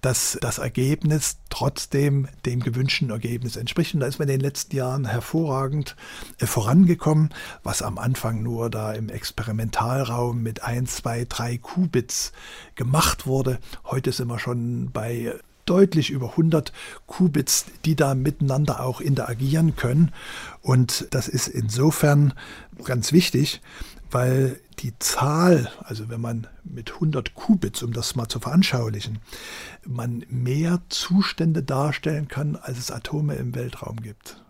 dass 0.00 0.38
das 0.40 0.59
Ergebnis 0.59 1.38
trotzdem 1.50 2.28
dem 2.47 2.61
gewünschten 2.61 3.11
Ergebnis 3.11 3.57
entspricht. 3.57 3.95
Und 3.95 4.00
da 4.00 4.07
ist 4.07 4.19
man 4.19 4.28
in 4.28 4.38
den 4.38 4.40
letzten 4.40 4.76
Jahren 4.76 5.04
hervorragend 5.07 5.97
äh, 6.38 6.47
vorangekommen, 6.47 7.30
was 7.62 7.83
am 7.83 7.99
Anfang 7.99 8.42
nur 8.42 8.71
da 8.71 8.92
im 8.92 9.09
Experimentalraum 9.09 10.42
mit 10.42 10.62
1, 10.62 10.97
2, 10.97 11.26
3 11.28 11.59
Qubits 11.59 12.33
gemacht 12.75 13.26
wurde. 13.26 13.59
Heute 13.85 14.12
sind 14.12 14.28
wir 14.28 14.38
schon 14.38 14.90
bei 14.92 15.35
deutlich 15.66 16.11
über 16.11 16.30
100 16.30 16.73
Qubits, 17.07 17.66
die 17.85 17.95
da 17.95 18.14
miteinander 18.14 18.80
auch 18.80 19.00
interagieren 19.00 19.76
können. 19.76 20.12
Und 20.62 21.07
das 21.11 21.28
ist 21.28 21.47
insofern 21.47 22.35
ganz 22.85 23.12
wichtig, 23.12 23.61
weil 24.11 24.61
die 24.81 24.99
Zahl, 24.99 25.71
also 25.83 26.09
wenn 26.09 26.21
man 26.21 26.47
mit 26.64 26.95
100 26.95 27.35
Qubits, 27.35 27.83
um 27.83 27.93
das 27.93 28.17
mal 28.17 28.29
zu 28.29 28.40
veranschaulichen, 28.40 29.19
man 29.87 30.25
mehr 30.29 30.81
Zustände 30.88 31.62
darstellen 31.62 32.29
kann, 32.29 32.57
als 32.57 32.79
es 32.79 32.90
Atome 32.90 33.35
im 33.35 33.55
Weltraum 33.55 34.00
gibt. 34.00 34.43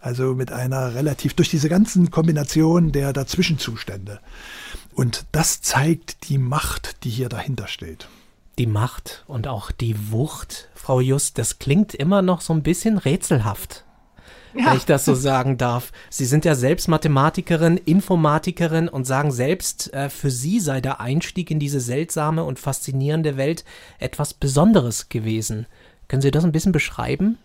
Also 0.00 0.34
mit 0.34 0.52
einer 0.52 0.94
relativ, 0.94 1.34
durch 1.34 1.48
diese 1.48 1.68
ganzen 1.68 2.10
Kombinationen 2.10 2.92
der 2.92 3.12
Dazwischenzustände. 3.12 4.20
Und 4.94 5.26
das 5.32 5.62
zeigt 5.62 6.28
die 6.28 6.38
Macht, 6.38 7.04
die 7.04 7.10
hier 7.10 7.28
dahinter 7.28 7.66
steht. 7.66 8.08
Die 8.58 8.66
Macht 8.66 9.24
und 9.26 9.48
auch 9.48 9.70
die 9.70 10.10
Wucht, 10.10 10.68
Frau 10.74 11.00
Just, 11.00 11.38
das 11.38 11.58
klingt 11.58 11.94
immer 11.94 12.22
noch 12.22 12.40
so 12.40 12.52
ein 12.52 12.62
bisschen 12.62 12.98
rätselhaft 12.98 13.85
ja. 14.54 14.66
wenn 14.66 14.76
ich 14.76 14.84
das 14.84 15.04
so 15.04 15.14
sagen 15.14 15.58
darf. 15.58 15.92
Sie 16.10 16.24
sind 16.24 16.44
ja 16.44 16.54
selbst 16.54 16.88
Mathematikerin, 16.88 17.76
Informatikerin 17.76 18.88
und 18.88 19.06
sagen 19.06 19.32
selbst, 19.32 19.92
äh, 19.94 20.08
für 20.08 20.30
Sie 20.30 20.60
sei 20.60 20.80
der 20.80 21.00
Einstieg 21.00 21.50
in 21.50 21.58
diese 21.58 21.80
seltsame 21.80 22.44
und 22.44 22.58
faszinierende 22.58 23.36
Welt 23.36 23.64
etwas 23.98 24.34
Besonderes 24.34 25.08
gewesen. 25.08 25.66
Können 26.08 26.22
Sie 26.22 26.30
das 26.30 26.44
ein 26.44 26.52
bisschen 26.52 26.72
beschreiben? 26.72 27.38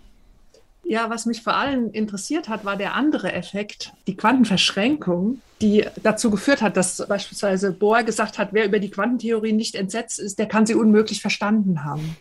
Ja, 0.84 1.10
was 1.10 1.26
mich 1.26 1.42
vor 1.42 1.56
allem 1.56 1.92
interessiert 1.92 2.50
hat, 2.50 2.66
war 2.66 2.76
der 2.76 2.96
andere 2.96 3.32
Effekt, 3.32 3.94
die 4.08 4.18
Quantenverschränkung, 4.18 5.40
die 5.62 5.86
dazu 6.04 6.30
geführt 6.30 6.62
hat, 6.62 6.76
dass 6.76 7.06
beispielsweise 7.08 7.72
Bohr 7.72 8.04
gesagt 8.04 8.38
hat, 8.38 8.50
wer 8.52 8.66
über 8.66 8.80
die 8.80 8.92
Quantentheorie 8.92 9.54
nicht 9.54 9.76
entsetzt 9.76 10.20
ist, 10.20 10.38
der 10.38 10.48
kann 10.48 10.66
sie 10.66 10.76
unmöglich 10.76 11.22
verstanden 11.22 11.86
haben. 11.86 12.18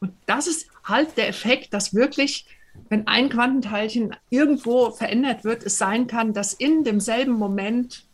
Und 0.00 0.12
das 0.26 0.46
ist 0.46 0.68
halt 0.84 1.16
der 1.16 1.28
Effekt, 1.28 1.74
dass 1.74 1.94
wirklich 1.94 2.46
wenn 2.88 3.06
ein 3.06 3.28
Quantenteilchen 3.28 4.16
irgendwo 4.30 4.90
verändert 4.90 5.44
wird, 5.44 5.64
es 5.64 5.78
sein 5.78 6.06
kann, 6.06 6.32
dass 6.32 6.52
in 6.52 6.84
demselben 6.84 7.32
Moment 7.32 8.04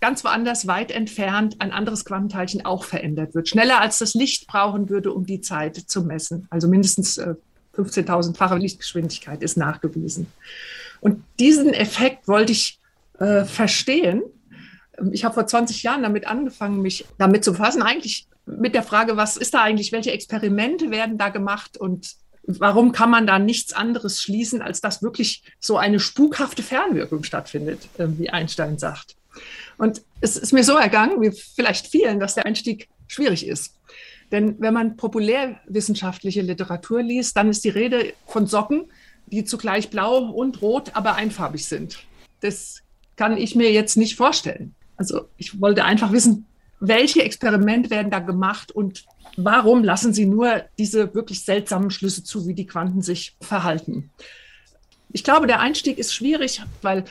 ganz 0.00 0.24
woanders 0.24 0.66
weit 0.66 0.90
entfernt 0.90 1.56
ein 1.58 1.72
anderes 1.72 2.04
Quantenteilchen 2.04 2.64
auch 2.64 2.84
verändert 2.84 3.34
wird. 3.34 3.48
Schneller 3.48 3.80
als 3.80 3.98
das 3.98 4.14
Licht 4.14 4.46
brauchen 4.46 4.88
würde, 4.88 5.12
um 5.12 5.26
die 5.26 5.40
Zeit 5.40 5.76
zu 5.76 6.02
messen. 6.02 6.46
Also 6.50 6.68
mindestens 6.68 7.18
äh, 7.18 7.34
15.000-fache 7.76 8.56
Lichtgeschwindigkeit 8.56 9.42
ist 9.42 9.56
nachgewiesen. 9.56 10.26
Und 11.00 11.22
diesen 11.38 11.72
Effekt 11.72 12.28
wollte 12.28 12.52
ich 12.52 12.78
äh, 13.18 13.44
verstehen. 13.44 14.22
Ich 15.12 15.24
habe 15.24 15.34
vor 15.34 15.46
20 15.46 15.82
Jahren 15.82 16.02
damit 16.02 16.26
angefangen, 16.26 16.82
mich 16.82 17.06
damit 17.18 17.44
zu 17.44 17.52
befassen, 17.52 17.82
eigentlich 17.82 18.26
mit 18.46 18.74
der 18.74 18.82
Frage, 18.82 19.16
was 19.16 19.36
ist 19.36 19.54
da 19.54 19.62
eigentlich, 19.62 19.92
welche 19.92 20.12
Experimente 20.12 20.90
werden 20.90 21.18
da 21.18 21.28
gemacht 21.28 21.76
und 21.76 22.16
warum 22.58 22.92
kann 22.92 23.10
man 23.10 23.26
da 23.26 23.38
nichts 23.38 23.72
anderes 23.72 24.22
schließen, 24.22 24.62
als 24.62 24.80
dass 24.80 25.02
wirklich 25.02 25.42
so 25.58 25.76
eine 25.76 26.00
spukhafte 26.00 26.62
Fernwirkung 26.62 27.22
stattfindet, 27.22 27.88
äh, 27.98 28.06
wie 28.18 28.30
Einstein 28.30 28.78
sagt. 28.78 29.16
Und 29.78 30.02
es 30.20 30.36
ist 30.36 30.52
mir 30.52 30.64
so 30.64 30.76
ergangen, 30.76 31.20
wie 31.20 31.30
vielleicht 31.30 31.86
vielen, 31.86 32.18
dass 32.18 32.34
der 32.34 32.46
Einstieg 32.46 32.88
schwierig 33.06 33.46
ist. 33.46 33.74
Denn 34.32 34.56
wenn 34.60 34.74
man 34.74 34.96
populärwissenschaftliche 34.96 36.42
Literatur 36.42 37.02
liest, 37.02 37.36
dann 37.36 37.48
ist 37.48 37.64
die 37.64 37.70
Rede 37.70 38.12
von 38.26 38.46
Socken, 38.46 38.84
die 39.26 39.44
zugleich 39.44 39.90
blau 39.90 40.18
und 40.18 40.62
rot, 40.62 40.90
aber 40.94 41.14
einfarbig 41.16 41.66
sind. 41.66 41.98
Das 42.40 42.82
kann 43.16 43.36
ich 43.36 43.54
mir 43.54 43.72
jetzt 43.72 43.96
nicht 43.96 44.16
vorstellen. 44.16 44.74
Also 44.96 45.28
ich 45.36 45.60
wollte 45.60 45.84
einfach 45.84 46.12
wissen, 46.12 46.46
welche 46.80 47.22
Experimente 47.22 47.90
werden 47.90 48.10
da 48.10 48.18
gemacht 48.18 48.72
und 48.72 49.04
warum 49.36 49.84
lassen 49.84 50.12
Sie 50.12 50.26
nur 50.26 50.64
diese 50.78 51.14
wirklich 51.14 51.44
seltsamen 51.44 51.90
Schlüsse 51.90 52.24
zu, 52.24 52.46
wie 52.46 52.54
die 52.54 52.66
Quanten 52.66 53.02
sich 53.02 53.36
verhalten? 53.40 54.10
Ich 55.12 55.24
glaube, 55.24 55.46
der 55.46 55.60
Einstieg 55.60 55.98
ist 55.98 56.14
schwierig, 56.14 56.62
weil 56.82 57.04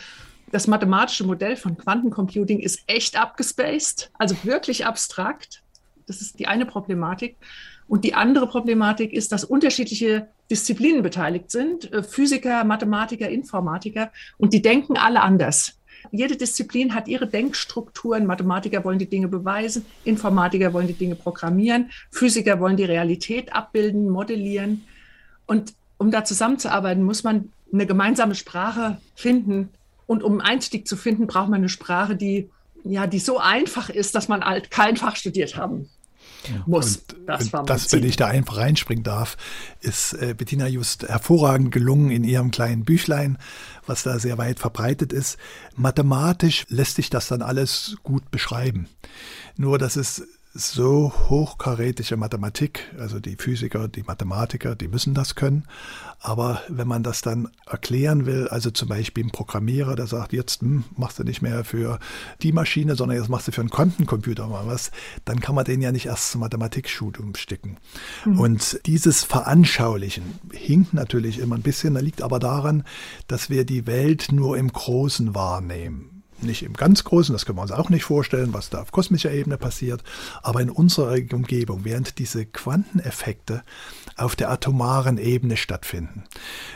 das 0.52 0.68
mathematische 0.68 1.26
Modell 1.26 1.56
von 1.56 1.78
Quantencomputing 1.78 2.60
ist 2.60 2.82
echt 2.88 3.20
abgespaced, 3.20 4.12
also 4.18 4.36
wirklich 4.44 4.86
abstrakt. 4.86 5.62
Das 6.08 6.22
ist 6.22 6.40
die 6.40 6.48
eine 6.48 6.66
Problematik. 6.66 7.38
Und 7.88 8.04
die 8.04 8.14
andere 8.14 8.48
Problematik 8.48 9.14
ist, 9.14 9.32
dass 9.32 9.44
unterschiedliche 9.44 10.28
Disziplinen 10.50 11.04
beteiligt 11.04 11.52
sind, 11.52 11.92
äh, 11.92 12.04
Physiker, 12.04 12.64
Mathematiker, 12.64 13.30
Informatiker, 13.30 14.12
und 14.38 14.54
die 14.54 14.62
denken 14.62 14.98
alle 14.98 15.22
anders. 15.22 15.79
Jede 16.12 16.36
Disziplin 16.36 16.94
hat 16.94 17.08
ihre 17.08 17.28
Denkstrukturen. 17.28 18.26
Mathematiker 18.26 18.84
wollen 18.84 19.00
die 19.00 19.10
Dinge 19.10 19.28
beweisen, 19.28 19.86
Informatiker 20.04 20.74
wollen 20.74 20.88
die 20.88 20.94
Dinge 20.94 21.16
programmieren, 21.16 21.92
Physiker 22.12 22.60
wollen 22.60 22.78
die 22.78 22.86
Realität 22.86 23.54
abbilden, 23.54 24.10
modellieren. 24.10 24.84
Und 25.46 25.74
um 25.98 26.12
da 26.12 26.24
zusammenzuarbeiten, 26.24 27.04
muss 27.04 27.24
man 27.24 27.52
eine 27.72 27.86
gemeinsame 27.86 28.36
Sprache 28.36 29.00
finden. 29.16 29.70
Und 30.08 30.24
um 30.24 30.42
Einstieg 30.42 30.88
zu 30.88 30.96
finden, 30.96 31.28
braucht 31.28 31.50
man 31.50 31.60
eine 31.60 31.70
Sprache, 31.70 32.16
die, 32.16 32.50
ja, 32.84 33.06
die 33.06 33.20
so 33.20 33.38
einfach 33.38 33.90
ist, 33.90 34.16
dass 34.16 34.28
man 34.28 34.44
halt 34.44 34.72
kein 34.72 34.98
Fach 34.98 35.16
studiert 35.16 35.56
haben 35.56 35.90
muss. 36.66 36.98
Und, 36.98 37.16
das, 37.28 37.54
war 37.54 37.64
das 37.64 37.92
wenn 37.92 38.04
ich 38.04 38.16
da 38.16 38.28
einfach 38.28 38.58
reinspringen 38.58 39.04
darf, 39.04 39.38
ist 39.82 40.14
äh, 40.14 40.34
Bettina 40.38 40.68
just 40.68 41.08
hervorragend 41.08 41.72
gelungen 41.72 42.12
in 42.12 42.24
ihrem 42.24 42.52
kleinen 42.52 42.86
Büchlein, 42.86 43.38
was 43.86 44.04
da 44.04 44.20
sehr 44.20 44.38
weit 44.38 44.60
verbreitet 44.60 45.14
ist. 45.14 45.38
Mathematisch 45.76 46.66
lässt 46.70 46.96
sich 46.96 47.10
das 47.10 47.28
dann 47.28 47.42
alles 47.42 47.98
gut 48.04 48.32
beschreiben. 48.32 48.88
Nur, 49.58 49.78
dass 49.78 49.96
es 49.96 50.24
so 50.52 51.14
hochkarätische 51.30 52.18
Mathematik, 52.18 52.92
also 52.98 53.20
die 53.20 53.36
Physiker, 53.36 53.88
die 53.88 54.02
Mathematiker, 54.02 54.76
die 54.76 54.88
müssen 54.88 55.14
das 55.14 55.36
können. 55.36 55.66
Aber 56.20 56.62
wenn 56.68 56.88
man 56.88 57.04
das 57.04 57.22
dann 57.22 57.50
erklären 57.68 58.26
will, 58.26 58.48
also 58.48 58.72
zum 58.72 58.90
Beispiel 58.90 59.26
ein 59.26 59.32
Programmierer, 59.32 59.96
der 59.96 60.08
sagt, 60.08 60.34
jetzt 60.34 60.62
hm, 60.62 60.86
machst 60.98 61.20
du 61.20 61.24
nicht 61.24 61.42
mehr 61.44 61.64
für 61.64 62.00
die 62.42 62.52
Maschine, 62.52 62.96
sondern 62.96 63.18
jetzt 63.18 63.30
machst 63.30 63.48
du 63.48 63.52
für 63.52 63.62
einen 63.62 63.70
Quantencomputer 63.70 64.48
mal 64.48 64.66
was, 64.66 64.92
dann 65.24 65.40
kann 65.40 65.54
man 65.54 65.66
den 65.66 65.82
ja 65.82 65.92
nicht 65.92 66.08
erst 66.08 66.32
zum 66.32 66.42
Mathematikstudium 66.42 67.36
sticken. 67.36 67.78
Mhm. 68.26 68.40
Und 68.40 68.82
dieses 68.88 69.24
Veranschaulichen 69.24 70.40
hinkt 70.52 70.96
natürlich 70.96 71.40
immer 71.40 71.56
ein 71.56 71.62
bisschen, 71.62 71.94
da 71.94 72.00
liegt 72.00 72.24
aber 72.24 72.40
daran, 72.40 72.84
dass 73.28 73.52
wir 73.52 73.66
die 73.66 73.86
Welt 73.86 74.32
nur 74.32 74.58
im 74.58 74.74
Großen 74.74 75.36
wahrnehmen 75.36 76.19
nicht 76.44 76.64
im 76.64 76.74
ganz 76.74 77.04
Großen, 77.04 77.34
das 77.34 77.46
können 77.46 77.58
wir 77.58 77.64
uns 77.64 77.72
auch 77.72 77.90
nicht 77.90 78.04
vorstellen, 78.04 78.54
was 78.54 78.70
da 78.70 78.82
auf 78.82 78.92
kosmischer 78.92 79.32
Ebene 79.32 79.58
passiert, 79.58 80.04
aber 80.42 80.62
in 80.62 80.70
unserer 80.70 81.18
Umgebung, 81.34 81.86
während 81.86 82.20
diese 82.20 82.46
Quanteneffekte 82.46 83.64
auf 84.22 84.36
der 84.36 84.50
atomaren 84.50 85.18
Ebene 85.18 85.58
stattfinden. 85.58 86.24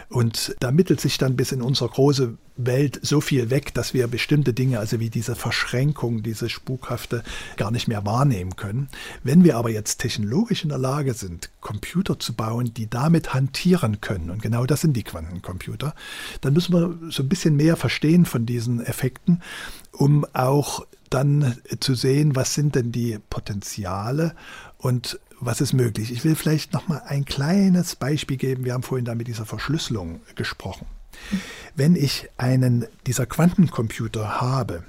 Und 0.09 0.55
da 0.59 0.71
mittelt 0.71 1.01
sich 1.01 1.17
dann 1.17 1.35
bis 1.35 1.51
in 1.51 1.61
unsere 1.61 1.89
große 1.89 2.37
Welt 2.55 2.99
so 3.01 3.19
viel 3.19 3.49
weg, 3.49 3.73
dass 3.73 3.93
wir 3.93 4.07
bestimmte 4.07 4.53
Dinge, 4.53 4.79
also 4.79 4.99
wie 4.99 5.09
diese 5.09 5.35
Verschränkung, 5.35 6.21
diese 6.21 6.49
Spukhafte, 6.49 7.23
gar 7.57 7.71
nicht 7.71 7.87
mehr 7.87 8.05
wahrnehmen 8.05 8.55
können. 8.55 8.89
Wenn 9.23 9.43
wir 9.43 9.57
aber 9.57 9.71
jetzt 9.71 9.97
technologisch 9.97 10.63
in 10.63 10.69
der 10.69 10.77
Lage 10.77 11.13
sind, 11.13 11.49
Computer 11.61 12.19
zu 12.19 12.33
bauen, 12.33 12.73
die 12.73 12.89
damit 12.89 13.33
hantieren 13.33 14.01
können, 14.01 14.29
und 14.29 14.41
genau 14.41 14.65
das 14.65 14.81
sind 14.81 14.95
die 14.95 15.03
Quantencomputer, 15.03 15.95
dann 16.41 16.53
müssen 16.53 16.73
wir 16.73 17.11
so 17.11 17.23
ein 17.23 17.29
bisschen 17.29 17.55
mehr 17.55 17.75
verstehen 17.75 18.25
von 18.25 18.45
diesen 18.45 18.85
Effekten, 18.85 19.41
um 19.91 20.25
auch 20.33 20.85
dann 21.13 21.57
zu 21.79 21.95
sehen, 21.95 22.35
was 22.35 22.53
sind 22.53 22.75
denn 22.75 22.91
die 22.91 23.19
Potenziale 23.29 24.35
und 24.77 25.19
was 25.39 25.61
ist 25.61 25.73
möglich. 25.73 26.11
Ich 26.11 26.23
will 26.23 26.35
vielleicht 26.35 26.73
noch 26.73 26.87
mal 26.87 27.01
ein 27.05 27.25
kleines 27.25 27.95
Beispiel 27.95 28.37
geben. 28.37 28.65
Wir 28.65 28.73
haben 28.73 28.83
vorhin 28.83 29.05
da 29.05 29.15
mit 29.15 29.27
dieser 29.27 29.45
Verschlüsselung 29.45 30.21
gesprochen. 30.35 30.87
Wenn 31.75 31.95
ich 31.95 32.29
einen 32.37 32.85
dieser 33.05 33.25
Quantencomputer 33.25 34.41
habe, 34.41 34.83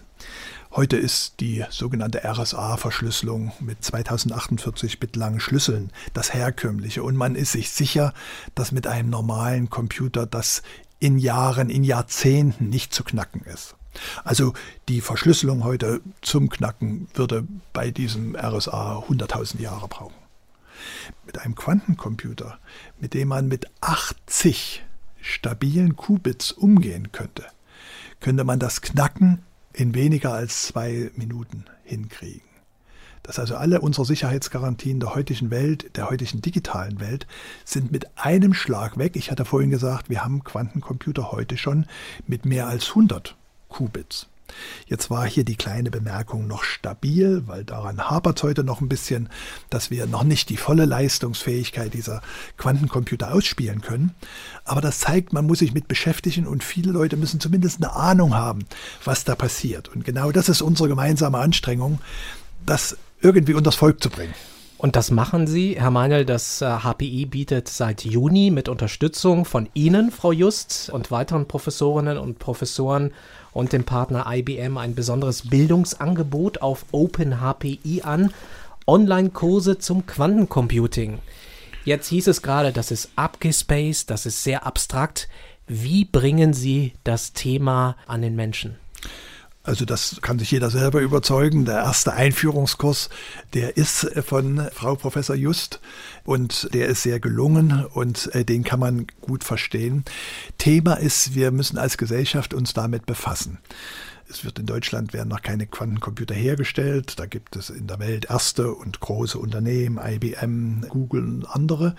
Heute 0.77 0.97
ist 0.97 1.39
die 1.39 1.65
sogenannte 1.71 2.25
RSA-Verschlüsselung 2.25 3.53
mit 3.61 3.85
2048 3.85 4.99
Bit 4.99 5.15
langen 5.15 5.39
Schlüsseln 5.39 5.93
das 6.15 6.35
herkömmliche 6.35 7.05
und 7.05 7.15
man 7.15 7.37
ist 7.37 7.53
sich 7.53 7.71
sicher, 7.71 8.13
dass 8.57 8.73
mit 8.73 8.89
einem 8.89 9.09
normalen 9.09 9.71
Computer 9.71 10.27
das 10.27 10.65
in 10.99 11.19
Jahren, 11.19 11.71
in 11.71 11.85
Jahrzehnten 11.85 12.71
nicht 12.71 12.93
zu 12.93 13.05
knacken 13.05 13.43
ist. 13.43 13.77
Also 14.25 14.53
die 14.89 15.01
Verschlüsselung 15.01 15.65
heute 15.65 16.01
zum 16.21 16.49
Knacken 16.49 17.09
würde 17.15 17.47
bei 17.73 17.91
diesem 17.91 18.37
RSA 18.37 19.05
100.000 19.09 19.61
Jahre 19.61 19.89
brauchen. 19.89 20.15
Mit 21.27 21.39
einem 21.39 21.55
Quantencomputer, 21.55 22.59
mit 23.01 23.15
dem 23.15 23.29
man 23.29 23.49
mit 23.49 23.67
80 23.81 24.85
stabilen 25.21 25.97
Qubits 25.97 26.53
umgehen 26.53 27.13
könnte, 27.13 27.45
könnte 28.21 28.45
man 28.45 28.59
das 28.59 28.83
Knacken 28.83 29.43
in 29.73 29.95
weniger 29.95 30.33
als 30.33 30.63
zwei 30.65 31.11
Minuten 31.17 31.65
hinkriegen. 31.85 32.43
Dass 33.23 33.39
also 33.39 33.57
alle 33.57 33.81
unsere 33.81 34.05
Sicherheitsgarantien 34.05 35.01
der 35.01 35.15
heutigen 35.15 35.51
Welt, 35.51 35.97
der 35.97 36.11
heutigen 36.11 36.43
digitalen 36.43 37.01
Welt, 37.01 37.27
sind 37.65 37.91
mit 37.91 38.19
einem 38.19 38.53
Schlag 38.53 38.99
weg. 38.99 39.17
Ich 39.17 39.31
hatte 39.31 39.47
vorhin 39.47 39.71
gesagt, 39.71 40.11
wir 40.11 40.23
haben 40.23 40.45
Quantencomputer 40.45 41.33
heute 41.33 41.57
schon 41.57 41.87
mit 42.27 42.45
mehr 42.45 42.67
als 42.69 42.91
100 42.91 43.35
Qubits. 43.75 44.29
Jetzt 44.87 45.11
war 45.11 45.27
hier 45.27 45.45
die 45.45 45.57
kleine 45.57 45.91
Bemerkung 45.91 46.47
noch 46.47 46.63
stabil, 46.63 47.43
weil 47.47 47.65
daran 47.65 48.09
hapert 48.09 48.39
es 48.39 48.45
heute 48.45 48.63
noch 48.63 48.81
ein 48.81 48.89
bisschen, 48.89 49.29
dass 49.69 49.91
wir 49.91 50.07
noch 50.07 50.23
nicht 50.23 50.49
die 50.49 50.57
volle 50.57 50.85
Leistungsfähigkeit 50.85 51.93
dieser 51.93 52.23
Quantencomputer 52.57 53.33
ausspielen 53.33 53.81
können. 53.81 54.15
Aber 54.65 54.81
das 54.81 55.01
zeigt, 55.01 55.33
man 55.33 55.47
muss 55.47 55.59
sich 55.59 55.75
mit 55.75 55.89
beschäftigen 55.89 56.47
und 56.47 56.63
viele 56.63 56.93
Leute 56.93 57.17
müssen 57.17 57.41
zumindest 57.41 57.83
eine 57.83 57.97
Ahnung 57.97 58.35
haben, 58.35 58.61
was 59.05 59.25
da 59.25 59.35
passiert. 59.35 59.89
Und 59.89 60.05
genau 60.05 60.31
das 60.31 60.49
ist 60.49 60.63
unsere 60.63 60.89
gemeinsame 60.89 61.39
Anstrengung, 61.39 61.99
das 62.65 62.97
irgendwie 63.23 63.55
unters 63.55 63.75
Volk 63.75 64.01
zu 64.01 64.11
bringen. 64.11 64.35
Und 64.85 64.97
das 64.97 65.11
machen 65.11 65.47
Sie, 65.47 65.77
Herr 65.79 65.91
Meinl. 65.91 66.27
Das 66.27 66.61
HPI 66.61 67.23
äh, 67.23 67.25
bietet 67.25 67.69
seit 67.69 68.05
Juni 68.05 68.51
mit 68.51 68.69
Unterstützung 68.69 69.47
von 69.47 69.67
Ihnen, 69.73 70.11
Frau 70.11 70.31
Just, 70.31 70.91
und 70.91 71.11
weiteren 71.11 71.49
Professorinnen 71.49 72.19
und 72.19 72.39
Professoren 72.39 73.13
und 73.55 73.73
dem 73.73 73.85
Partner 73.85 74.27
IBM 74.29 74.77
ein 74.77 74.95
besonderes 74.95 75.49
Bildungsangebot 75.49 76.61
auf 76.61 76.85
OpenHPI 76.93 78.03
an. 78.03 78.35
Online-Kurse 78.87 79.79
zum 79.79 80.05
Quantencomputing. 80.05 81.21
Jetzt 81.87 82.09
hieß 82.09 82.27
es 82.27 82.43
gerade, 82.43 82.73
das 82.73 82.91
ist 82.91 83.11
abgespaced, 83.17 84.11
das 84.11 84.27
ist 84.27 84.43
sehr 84.43 84.67
abstrakt. 84.67 85.29
Wie 85.67 86.05
bringen 86.05 86.53
Sie 86.53 86.93
das 87.05 87.33
Thema 87.33 87.97
an 88.07 88.21
den 88.21 88.37
Menschen? 88.37 88.77
Also 89.65 89.87
das 89.87 90.19
kann 90.21 90.39
sich 90.39 90.51
jeder 90.51 90.69
selber 90.69 91.01
überzeugen. 91.01 91.65
Der 91.65 91.77
erste 91.77 92.13
Einführungskurs, 92.13 93.09
der 93.55 93.79
ist 93.79 94.07
von 94.27 94.69
Frau 94.75 94.95
Professor 94.95 95.35
Just 95.35 95.81
und 96.23 96.73
der 96.75 96.87
ist 96.87 97.03
sehr 97.03 97.19
gelungen 97.19 97.87
und 97.87 98.33
äh, 98.35 98.45
den 98.45 98.63
kann 98.63 98.79
man 98.79 99.07
gut 99.23 99.43
verstehen. 99.43 100.05
Thema 100.59 100.95
ist, 100.95 101.35
wir 101.35 101.51
müssen 101.51 101.79
als 101.79 101.97
Gesellschaft 101.97 102.53
uns 102.53 102.75
damit 102.75 103.07
befassen. 103.07 103.59
Es 104.29 104.45
wird 104.45 104.59
in 104.59 104.67
Deutschland 104.67 105.13
werden 105.13 105.29
noch 105.29 105.43
keine 105.43 105.67
Quantencomputer 105.67 106.35
hergestellt. 106.35 107.19
Da 107.19 107.27
gibt 107.27 107.57
es 107.57 107.71
in 107.71 107.87
der 107.87 107.99
Welt 107.99 108.27
erste 108.31 108.73
und 108.73 109.01
große 109.01 109.39
Unternehmen, 109.39 110.01
IBM, 110.03 110.87
Google 110.89 111.25
und 111.25 111.47
andere. 111.47 111.95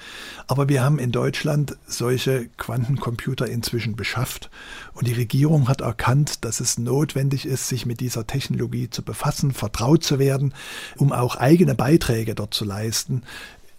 Aber 0.47 0.67
wir 0.67 0.83
haben 0.83 0.99
in 0.99 1.11
Deutschland 1.11 1.77
solche 1.85 2.47
Quantencomputer 2.57 3.47
inzwischen 3.47 3.95
beschafft. 3.95 4.49
Und 4.93 5.07
die 5.07 5.13
Regierung 5.13 5.67
hat 5.67 5.81
erkannt, 5.81 6.43
dass 6.45 6.59
es 6.59 6.77
notwendig 6.77 7.45
ist, 7.45 7.67
sich 7.67 7.85
mit 7.85 7.99
dieser 7.99 8.25
Technologie 8.25 8.89
zu 8.89 9.03
befassen, 9.03 9.51
vertraut 9.51 10.03
zu 10.03 10.19
werden, 10.19 10.53
um 10.97 11.11
auch 11.11 11.35
eigene 11.35 11.75
Beiträge 11.75 12.35
dort 12.35 12.53
zu 12.53 12.65
leisten 12.65 13.23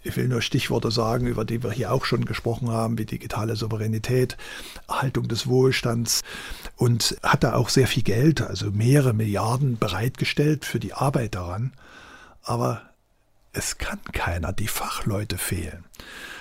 ich 0.07 0.17
will 0.17 0.29
nur 0.29 0.41
Stichworte 0.41 0.91
sagen, 0.91 1.27
über 1.27 1.45
die 1.45 1.63
wir 1.63 1.73
hier 1.73 1.93
auch 1.93 2.05
schon 2.05 2.25
gesprochen 2.25 2.71
haben, 2.71 2.99
wie 2.99 3.05
digitale 3.05 3.57
Souveränität, 3.57 4.37
Erhaltung 4.89 5.29
des 5.29 5.47
Wohlstands 5.47 6.23
und 6.77 7.17
hat 7.23 7.45
da 7.45 7.55
auch 7.55 7.69
sehr 7.69 7.87
viel 7.87 8.03
Geld, 8.03 8.41
also 8.41 8.71
mehrere 8.71 9.13
Milliarden 9.13 9.79
bereitgestellt 9.79 10.65
für 10.65 10.81
die 10.81 10.95
Arbeit 10.95 11.35
daran. 11.35 11.73
Aber 12.43 12.83
es 13.53 13.79
kann 13.79 14.01
keiner, 14.13 14.53
die 14.53 14.69
Fachleute 14.69 15.39
fehlen. 15.39 15.85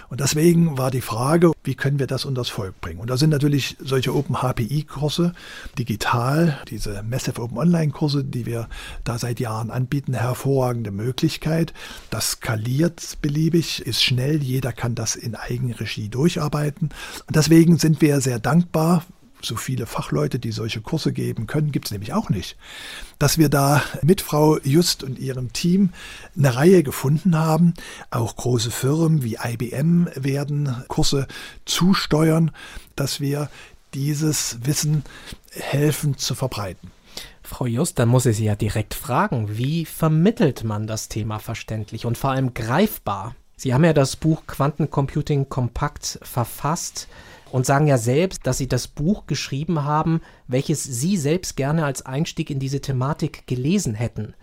Und 0.09 0.19
deswegen 0.19 0.77
war 0.77 0.91
die 0.91 1.01
Frage, 1.01 1.51
wie 1.63 1.75
können 1.75 2.00
wir 2.00 2.07
das 2.07 2.25
unters 2.25 2.50
Volk 2.50 2.79
bringen? 2.81 3.00
Und 3.00 3.09
da 3.09 3.17
sind 3.17 3.29
natürlich 3.29 3.77
solche 3.79 4.13
Open 4.15 4.38
HPI-Kurse 4.41 5.33
digital, 5.77 6.59
diese 6.69 7.03
Massive 7.03 7.41
Open 7.41 7.57
Online-Kurse, 7.57 8.24
die 8.24 8.45
wir 8.45 8.67
da 9.03 9.17
seit 9.17 9.39
Jahren 9.39 9.71
anbieten, 9.71 10.13
eine 10.13 10.24
hervorragende 10.24 10.91
Möglichkeit. 10.91 11.74
Das 12.09 12.31
skaliert 12.31 13.17
beliebig, 13.21 13.85
ist 13.85 14.03
schnell, 14.03 14.41
jeder 14.41 14.74
kann 14.74 14.95
das 14.95 15.15
in 15.15 15.35
Eigenregie 15.35 16.09
durcharbeiten. 16.09 16.89
Und 17.27 17.35
deswegen 17.35 17.77
sind 17.77 18.01
wir 18.01 18.21
sehr 18.21 18.39
dankbar 18.39 19.03
so 19.42 19.56
viele 19.56 19.86
Fachleute, 19.86 20.39
die 20.39 20.51
solche 20.51 20.82
Kurse 20.82 21.13
geben 21.13 21.48
können, 21.48 21.72
gibt 21.72 21.86
es 21.86 21.92
nämlich 21.92 22.13
auch 22.13 22.30
nicht. 22.30 22.58
Dass 23.20 23.38
wir 23.38 23.50
da 23.50 23.84
mit 24.01 24.22
Frau 24.22 24.60
Just 24.60 25.04
und 25.04 25.20
ihrem 25.20 25.54
Team 25.54 25.89
eine 26.38 26.56
Reihe 26.56 26.84
gefunden 26.84 27.38
haben. 27.38 27.74
Auch 28.12 28.36
große 28.36 28.72
Firmen 28.72 29.24
wie 29.24 29.38
IBM 29.44 30.10
werden 30.15 30.84
Kurse 30.88 31.27
zusteuern, 31.65 32.51
dass 32.96 33.20
wir 33.20 33.50
dieses 33.94 34.60
Wissen 34.63 35.04
helfen 35.51 36.18
zu 36.18 36.36
verbreiten. 36.36 36.92
Frau 37.44 37.65
Just, 37.65 38.00
dann 38.00 38.10
muss 38.10 38.25
ich 38.25 38.38
Sie 38.38 38.46
ja 38.46 38.56
direkt 38.56 38.94
fragen, 38.94 39.58
wie 39.58 39.86
vermittelt 39.86 40.63
man 40.63 40.88
das 40.88 41.10
Thema 41.10 41.39
verständlich 41.39 42.06
und 42.06 42.17
vor 42.17 42.32
allem 42.32 42.54
greifbar? 42.54 43.36
Sie 43.56 43.74
haben 43.74 43.86
ja 43.86 43.93
das 43.93 44.15
Buch 44.15 44.43
Quantencomputing 44.48 45.48
kompakt 45.48 46.19
verfasst 46.24 47.08
und 47.51 47.65
sagen 47.65 47.88
ja 47.88 47.97
selbst, 47.97 48.45
dass 48.47 48.58
sie 48.58 48.67
das 48.67 48.88
Buch 48.88 49.27
geschrieben 49.27 49.84
haben, 49.84 50.21
welches 50.47 50.84
sie 50.84 51.17
selbst 51.17 51.55
gerne 51.55 51.86
als 51.86 52.05
Einstieg 52.05 52.49
in 52.49 52.60
diese 52.60 52.81
Thematik 52.81 53.47
gelesen 53.47 53.93
hätten. 53.95 54.34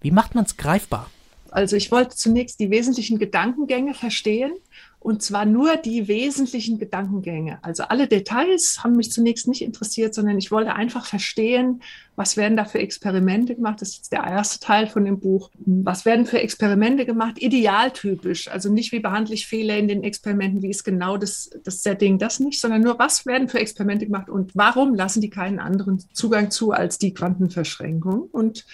Wie 0.00 0.10
macht 0.10 0.34
man 0.34 0.44
es 0.44 0.56
greifbar? 0.56 1.10
Also 1.52 1.76
ich 1.76 1.90
wollte 1.90 2.16
zunächst 2.16 2.60
die 2.60 2.70
wesentlichen 2.70 3.18
Gedankengänge 3.18 3.94
verstehen 3.94 4.52
und 5.00 5.22
zwar 5.22 5.44
nur 5.44 5.76
die 5.76 6.08
wesentlichen 6.08 6.78
Gedankengänge. 6.78 7.58
Also 7.62 7.84
alle 7.84 8.08
Details 8.08 8.80
haben 8.82 8.96
mich 8.96 9.12
zunächst 9.12 9.46
nicht 9.46 9.62
interessiert, 9.62 10.12
sondern 10.12 10.38
ich 10.38 10.50
wollte 10.50 10.74
einfach 10.74 11.06
verstehen, 11.06 11.82
was 12.16 12.36
werden 12.36 12.56
da 12.56 12.64
für 12.64 12.80
Experimente 12.80 13.54
gemacht. 13.54 13.80
Das 13.80 13.90
ist 13.90 13.96
jetzt 13.98 14.12
der 14.12 14.24
erste 14.24 14.58
Teil 14.58 14.88
von 14.88 15.04
dem 15.04 15.20
Buch. 15.20 15.50
Was 15.54 16.04
werden 16.04 16.26
für 16.26 16.40
Experimente 16.40 17.06
gemacht? 17.06 17.38
Idealtypisch. 17.38 18.48
Also 18.48 18.72
nicht, 18.72 18.90
wie 18.90 18.98
behandle 18.98 19.34
ich 19.34 19.46
Fehler 19.46 19.76
in 19.76 19.86
den 19.86 20.02
Experimenten, 20.02 20.62
wie 20.62 20.70
ist 20.70 20.82
genau 20.82 21.16
das, 21.16 21.48
das 21.62 21.84
Setting, 21.84 22.18
das 22.18 22.40
nicht, 22.40 22.60
sondern 22.60 22.82
nur, 22.82 22.98
was 22.98 23.24
werden 23.24 23.48
für 23.48 23.60
Experimente 23.60 24.06
gemacht 24.06 24.28
und 24.28 24.50
warum 24.56 24.96
lassen 24.96 25.20
die 25.20 25.30
keinen 25.30 25.60
anderen 25.60 26.00
Zugang 26.12 26.50
zu 26.50 26.72
als 26.72 26.98
die 26.98 27.14
Quantenverschränkung? 27.14 28.22
Und 28.32 28.66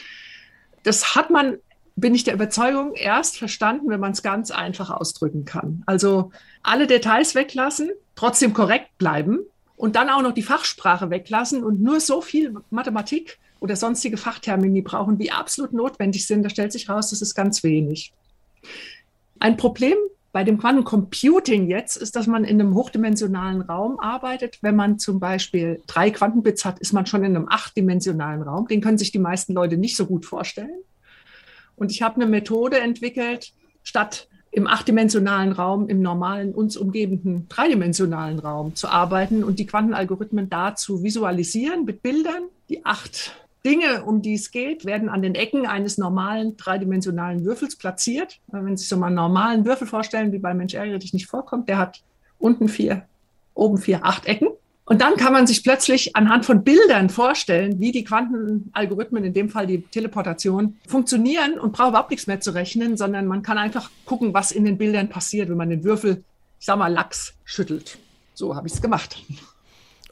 das 0.84 1.14
hat 1.14 1.28
man 1.28 1.58
bin 1.96 2.14
ich 2.14 2.24
der 2.24 2.34
Überzeugung 2.34 2.94
erst 2.94 3.38
verstanden, 3.38 3.88
wenn 3.88 4.00
man 4.00 4.12
es 4.12 4.22
ganz 4.22 4.50
einfach 4.50 4.90
ausdrücken 4.90 5.44
kann. 5.44 5.82
Also 5.86 6.32
alle 6.62 6.86
Details 6.86 7.34
weglassen, 7.34 7.90
trotzdem 8.16 8.52
korrekt 8.52 8.98
bleiben 8.98 9.40
und 9.76 9.96
dann 9.96 10.10
auch 10.10 10.22
noch 10.22 10.32
die 10.32 10.42
Fachsprache 10.42 11.10
weglassen 11.10 11.62
und 11.62 11.80
nur 11.80 12.00
so 12.00 12.20
viel 12.20 12.54
Mathematik 12.70 13.38
oder 13.60 13.76
sonstige 13.76 14.16
Fachtermini 14.16 14.82
brauchen, 14.82 15.18
wie 15.18 15.30
absolut 15.30 15.72
notwendig 15.72 16.26
sind. 16.26 16.42
Da 16.42 16.50
stellt 16.50 16.72
sich 16.72 16.88
raus, 16.88 17.10
das 17.10 17.22
ist 17.22 17.34
ganz 17.34 17.62
wenig. 17.62 18.12
Ein 19.38 19.56
Problem 19.56 19.96
bei 20.32 20.42
dem 20.42 20.58
Quantencomputing 20.58 21.68
jetzt 21.68 21.96
ist, 21.96 22.16
dass 22.16 22.26
man 22.26 22.42
in 22.42 22.60
einem 22.60 22.74
hochdimensionalen 22.74 23.62
Raum 23.62 24.00
arbeitet. 24.00 24.58
Wenn 24.62 24.74
man 24.74 24.98
zum 24.98 25.20
Beispiel 25.20 25.80
drei 25.86 26.10
Quantenbits 26.10 26.64
hat, 26.64 26.80
ist 26.80 26.92
man 26.92 27.06
schon 27.06 27.22
in 27.22 27.36
einem 27.36 27.48
achtdimensionalen 27.48 28.42
Raum. 28.42 28.66
Den 28.66 28.80
können 28.80 28.98
sich 28.98 29.12
die 29.12 29.20
meisten 29.20 29.52
Leute 29.52 29.76
nicht 29.76 29.96
so 29.96 30.06
gut 30.06 30.26
vorstellen. 30.26 30.82
Und 31.76 31.90
ich 31.90 32.02
habe 32.02 32.16
eine 32.16 32.26
Methode 32.26 32.78
entwickelt, 32.80 33.52
statt 33.82 34.28
im 34.50 34.68
achtdimensionalen 34.68 35.52
Raum, 35.52 35.88
im 35.88 36.00
normalen, 36.00 36.54
uns 36.54 36.76
umgebenden 36.76 37.46
dreidimensionalen 37.48 38.38
Raum 38.38 38.76
zu 38.76 38.88
arbeiten 38.88 39.42
und 39.42 39.58
die 39.58 39.66
Quantenalgorithmen 39.66 40.48
da 40.48 40.76
zu 40.76 41.02
visualisieren 41.02 41.84
mit 41.84 42.02
Bildern. 42.02 42.44
Die 42.68 42.86
acht 42.86 43.32
Dinge, 43.66 44.04
um 44.04 44.22
die 44.22 44.34
es 44.34 44.52
geht, 44.52 44.84
werden 44.84 45.08
an 45.08 45.22
den 45.22 45.34
Ecken 45.34 45.66
eines 45.66 45.98
normalen 45.98 46.56
dreidimensionalen 46.56 47.44
Würfels 47.44 47.76
platziert. 47.76 48.38
Wenn 48.46 48.76
Sie 48.76 48.82
sich 48.82 48.88
so 48.88 48.96
mal 48.96 49.06
einen 49.06 49.16
normalen 49.16 49.64
Würfel 49.64 49.88
vorstellen, 49.88 50.32
wie 50.32 50.38
bei 50.38 50.54
Mensch 50.54 50.74
ärgere 50.74 50.98
nicht 50.98 51.26
vorkommt, 51.26 51.68
der 51.68 51.78
hat 51.78 52.02
unten 52.38 52.68
vier, 52.68 53.06
oben 53.54 53.78
vier, 53.78 54.04
acht 54.04 54.26
Ecken. 54.26 54.48
Und 54.86 55.00
dann 55.00 55.16
kann 55.16 55.32
man 55.32 55.46
sich 55.46 55.62
plötzlich 55.62 56.14
anhand 56.14 56.44
von 56.44 56.62
Bildern 56.62 57.08
vorstellen, 57.08 57.80
wie 57.80 57.90
die 57.90 58.04
Quantenalgorithmen, 58.04 59.24
in 59.24 59.32
dem 59.32 59.48
Fall 59.48 59.66
die 59.66 59.82
Teleportation, 59.82 60.76
funktionieren 60.86 61.58
und 61.58 61.72
braucht 61.72 61.90
überhaupt 61.90 62.10
nichts 62.10 62.26
mehr 62.26 62.40
zu 62.40 62.50
rechnen, 62.50 62.98
sondern 62.98 63.26
man 63.26 63.42
kann 63.42 63.56
einfach 63.56 63.90
gucken, 64.04 64.34
was 64.34 64.52
in 64.52 64.64
den 64.64 64.76
Bildern 64.76 65.08
passiert, 65.08 65.48
wenn 65.48 65.56
man 65.56 65.70
den 65.70 65.84
Würfel, 65.84 66.22
ich 66.60 66.66
sag 66.66 66.78
mal, 66.78 66.92
Lachs 66.92 67.32
schüttelt. 67.44 67.98
So 68.34 68.54
habe 68.56 68.66
ich 68.66 68.74
es 68.74 68.82
gemacht. 68.82 69.22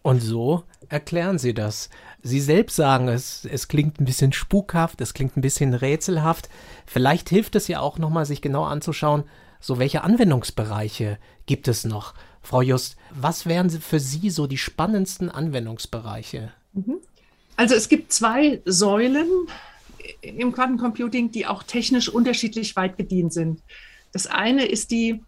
Und 0.01 0.21
so 0.21 0.65
erklären 0.89 1.39
Sie 1.39 1.55
das. 1.55 1.91
Sie 2.23 2.41
selbst 2.41 2.77
sagen, 2.77 3.09
es, 3.09 3.45
es 3.45 3.69
klingt 3.69 4.01
ein 4.01 4.05
bisschen 4.05 4.33
spukhaft, 4.33 5.01
es 5.01 5.13
klingt 5.13 5.37
ein 5.37 5.43
bisschen 5.43 5.75
rätselhaft. 5.75 6.49
Vielleicht 6.87 7.29
hilft 7.29 7.57
es 7.57 7.69
ja 7.69 7.81
auch 7.81 7.99
nochmal, 7.99 8.25
sich 8.25 8.41
genau 8.41 8.65
anzuschauen, 8.65 9.25
so 9.63 9.79
welche 9.79 10.05
Anwendungsbereiche 10.05 11.19
gibt 11.47 11.69
es 11.69 11.85
noch. 11.85 12.13
Frau 12.43 12.61
Just, 12.61 12.97
was 13.11 13.47
wären 13.47 13.71
für 13.71 14.01
Sie 14.01 14.29
so 14.29 14.47
die 14.47 14.59
spannendsten 14.59 15.31
Anwendungsbereiche? 15.31 16.53
Mhm. 16.75 16.99
Also 17.57 17.75
es 17.75 17.89
gibt 17.89 18.13
zwei 18.13 18.61
Säulen 18.65 19.29
im 20.21 20.53
Quantencomputing, 20.53 21.31
die 21.31 21.47
auch 21.47 21.63
technisch 21.63 22.09
unterschiedlich 22.09 22.75
weit 22.75 22.99
gedient 22.99 23.33
sind. 23.33 23.63
Das 24.13 24.27
eine 24.27 24.65
ist 24.67 24.91
die, 24.91 25.23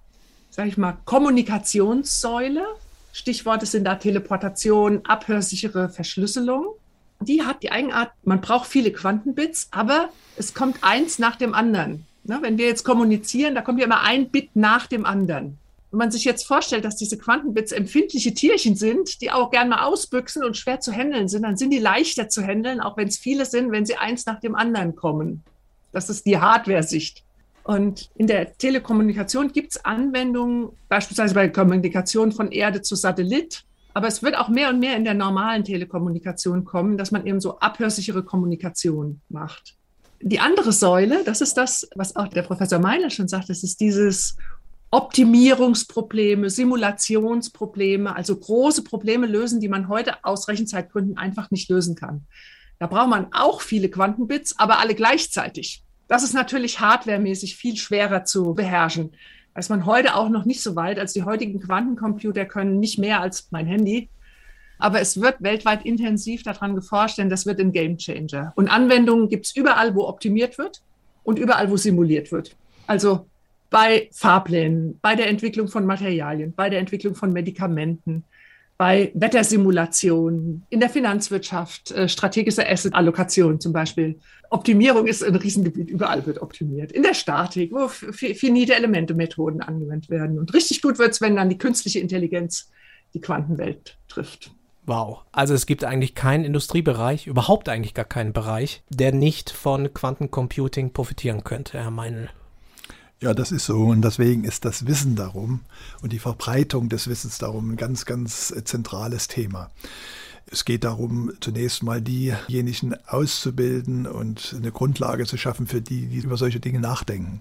sage 0.51 0.68
ich 0.68 0.77
mal, 0.77 0.99
Kommunikationssäule. 1.05 2.66
Stichworte 3.12 3.66
sind 3.66 3.85
da 3.85 3.94
Teleportation, 3.94 5.07
abhörsichere 5.07 5.88
Verschlüsselung. 5.88 6.75
Die 7.20 7.42
hat 7.42 7.62
die 7.62 7.70
Eigenart, 7.70 8.11
man 8.25 8.40
braucht 8.40 8.66
viele 8.68 8.90
Quantenbits, 8.90 9.68
aber 9.70 10.09
es 10.37 10.53
kommt 10.53 10.79
eins 10.83 11.20
nach 11.20 11.37
dem 11.37 11.55
anderen. 11.55 12.05
Ne, 12.26 12.38
wenn 12.40 12.56
wir 12.56 12.66
jetzt 12.66 12.84
kommunizieren, 12.84 13.54
da 13.54 13.60
kommt 13.60 13.78
ja 13.78 13.84
immer 13.84 14.02
ein 14.02 14.30
Bit 14.30 14.56
nach 14.56 14.87
dem 14.87 15.04
anderen. 15.04 15.58
Wenn 15.90 15.98
man 15.98 16.10
sich 16.10 16.24
jetzt 16.24 16.46
vorstellt, 16.46 16.84
dass 16.84 16.96
diese 16.96 17.18
Quantenbits 17.18 17.70
empfindliche 17.70 18.32
Tierchen 18.32 18.76
sind, 18.76 19.20
die 19.20 19.30
auch 19.30 19.50
gern 19.50 19.68
mal 19.68 19.84
ausbüchsen 19.84 20.42
und 20.42 20.56
schwer 20.56 20.80
zu 20.80 20.90
handeln 20.90 21.28
sind, 21.28 21.42
dann 21.42 21.58
sind 21.58 21.70
die 21.70 21.78
leichter 21.78 22.28
zu 22.30 22.42
handeln, 22.42 22.80
auch 22.80 22.96
wenn 22.96 23.08
es 23.08 23.18
viele 23.18 23.44
sind, 23.44 23.70
wenn 23.70 23.84
sie 23.84 23.96
eins 23.96 24.24
nach 24.24 24.40
dem 24.40 24.54
anderen 24.54 24.96
kommen. 24.96 25.44
Das 25.92 26.08
ist 26.08 26.24
die 26.26 26.38
Hardware-Sicht. 26.38 27.22
Und 27.62 28.10
in 28.16 28.26
der 28.26 28.56
Telekommunikation 28.56 29.52
gibt 29.52 29.72
es 29.72 29.84
Anwendungen, 29.84 30.70
beispielsweise 30.88 31.34
bei 31.34 31.42
der 31.42 31.52
Kommunikation 31.52 32.32
von 32.32 32.52
Erde 32.52 32.82
zu 32.82 32.94
Satellit. 32.94 33.64
Aber 33.92 34.08
es 34.08 34.22
wird 34.22 34.37
auch 34.37 34.48
mehr 34.48 34.70
und 34.70 34.80
mehr 34.80 34.96
in 34.96 35.04
der 35.04 35.14
normalen 35.14 35.62
Telekommunikation 35.62 36.64
kommen, 36.64 36.98
dass 36.98 37.10
man 37.10 37.26
eben 37.26 37.40
so 37.40 37.58
abhörsichere 37.60 38.24
Kommunikation 38.24 39.20
macht. 39.28 39.76
Die 40.20 40.40
andere 40.40 40.72
Säule, 40.72 41.22
das 41.24 41.40
ist 41.40 41.55
das, 41.55 41.88
was 41.94 42.16
auch 42.16 42.29
der 42.29 42.42
Professor 42.42 42.79
Meiner 42.79 43.11
schon 43.11 43.29
sagt, 43.29 43.50
das 43.50 43.62
ist 43.62 43.81
dieses 43.81 44.37
Optimierungsprobleme, 44.90 46.48
Simulationsprobleme, 46.48 48.14
also 48.14 48.37
große 48.37 48.85
Probleme 48.85 49.27
lösen, 49.27 49.61
die 49.61 49.68
man 49.68 49.88
heute 49.88 50.24
aus 50.24 50.48
Rechenzeitgründen 50.48 51.18
einfach 51.18 51.50
nicht 51.50 51.68
lösen 51.68 51.96
kann. 51.96 52.27
Da 52.79 52.87
braucht 52.87 53.09
man 53.09 53.33
auch 53.33 53.61
viele 53.61 53.88
Quantenbits, 53.88 54.59
aber 54.59 54.79
alle 54.79 54.94
gleichzeitig. 54.94 55.83
Das 56.07 56.22
ist 56.22 56.33
natürlich 56.33 56.81
hardwaremäßig 56.81 57.57
viel 57.57 57.77
schwerer 57.77 58.24
zu 58.24 58.55
beherrschen. 58.55 59.12
Da 59.53 59.61
ist 59.61 59.68
man 59.68 59.87
heute 59.87 60.14
auch 60.14 60.29
noch 60.29 60.44
nicht 60.44 60.62
so 60.62 60.77
weit, 60.77 60.98
als 60.98 61.12
die 61.12 61.22
heutigen 61.22 61.61
Quantencomputer 61.61 62.44
können 62.44 62.79
nicht 62.79 62.98
mehr 62.98 63.20
als 63.20 63.48
mein 63.50 63.66
Handy. 63.66 64.09
Aber 64.85 65.01
es 65.01 65.18
wird 65.18 65.37
weltweit 65.40 65.87
intensiv 65.87 66.42
daran 66.42 66.75
geforscht, 66.75 67.16
denn 67.16 67.31
das 67.31 67.47
wird 67.47 67.59
ein 67.59 67.73
Game 67.73 67.97
Changer. 67.97 68.53
Und 68.55 68.68
Anwendungen 68.68 69.31
gibt 69.31 69.47
es 69.47 69.57
überall, 69.57 69.94
wo 69.94 70.07
optimiert 70.07 70.59
wird 70.59 70.83
und 71.23 71.38
überall, 71.38 71.70
wo 71.70 71.79
simuliert 71.79 72.31
wird. 72.31 72.55
Also 72.87 73.27
bei 73.70 74.11
Fahrplänen, 74.12 74.99
bei 75.01 75.14
der 75.14 75.29
Entwicklung 75.29 75.68
von 75.68 75.87
Materialien, 75.87 76.53
bei 76.55 76.68
der 76.68 76.81
Entwicklung 76.81 77.14
von 77.14 77.33
Medikamenten, 77.33 78.25
bei 78.77 79.11
Wettersimulationen, 79.14 80.66
in 80.68 80.81
der 80.81 80.90
Finanzwirtschaft, 80.90 81.90
äh, 81.92 82.07
strategische 82.07 82.68
Asset-Allokation 82.68 83.61
zum 83.61 83.73
Beispiel. 83.73 84.18
Optimierung 84.51 85.07
ist 85.07 85.25
ein 85.25 85.35
Riesengebiet, 85.35 85.88
überall 85.88 86.27
wird 86.27 86.42
optimiert. 86.42 86.92
In 86.92 87.03
der 87.03 87.14
Statik, 87.14 87.73
wo 87.73 87.88
finite 87.88 88.75
Elemente-Methoden 88.75 89.62
angewendet 89.62 90.11
werden. 90.11 90.38
Und 90.38 90.53
richtig 90.53 90.83
gut 90.83 90.99
wird 90.99 91.12
es, 91.12 91.23
wenn 91.23 91.37
dann 91.37 91.49
die 91.49 91.57
künstliche 91.57 92.01
Intelligenz 92.01 92.70
die 93.14 93.23
Quantenwelt 93.23 93.97
trifft. 94.09 94.51
Wow. 94.87 95.20
Also 95.33 95.55
es 95.55 95.66
gibt 95.66 95.85
eigentlich 95.85 96.14
keinen 96.14 96.44
Industriebereich, 96.44 97.27
überhaupt 97.27 97.68
eigentlich 97.68 97.94
gar 97.94 98.05
keinen 98.05 98.33
Bereich, 98.33 98.83
der 98.90 99.12
nicht 99.12 99.51
von 99.51 99.92
Quantencomputing 99.92 100.92
profitieren 100.92 101.42
könnte, 101.42 101.79
Herr 101.79 101.90
Meinl. 101.90 102.29
Ja, 103.20 103.33
das 103.33 103.53
ist 103.53 103.64
so. 103.64 103.85
Und 103.85 104.03
deswegen 104.03 104.44
ist 104.44 104.66
das 104.66 104.87
Wissen 104.87 105.16
darum 105.16 105.61
und 106.03 106.12
die 106.12 106.18
Verbreitung 106.18 106.90
des 106.90 107.09
Wissens 107.09 107.38
darum 107.38 107.70
ein 107.70 107.77
ganz, 107.77 108.05
ganz 108.05 108.51
äh, 108.51 108.64
zentrales 108.64 109.29
Thema. 109.29 109.70
Es 110.47 110.66
geht 110.66 110.85
darum, 110.85 111.33
zunächst 111.40 111.83
mal 111.83 112.03
diejenigen 112.03 112.94
auszubilden 113.07 114.07
und 114.07 114.55
eine 114.55 114.73
Grundlage 114.73 115.25
zu 115.25 115.38
schaffen 115.38 115.66
für 115.66 115.81
die, 115.81 116.07
die 116.07 116.18
über 116.18 116.37
solche 116.37 116.61
Dinge 116.61 116.81
nachdenken 116.81 117.40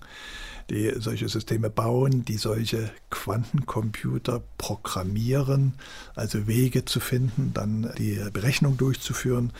die 0.69 0.93
solche 0.97 1.29
Systeme 1.29 1.69
bauen, 1.69 2.25
die 2.25 2.37
solche 2.37 2.89
Quantencomputer 3.09 4.41
programmieren, 4.57 5.73
also 6.15 6.47
Wege 6.47 6.85
zu 6.85 6.99
finden, 6.99 7.51
dann 7.53 7.91
die 7.97 8.19
Berechnung 8.31 8.77
durchzuführen. 8.77 9.51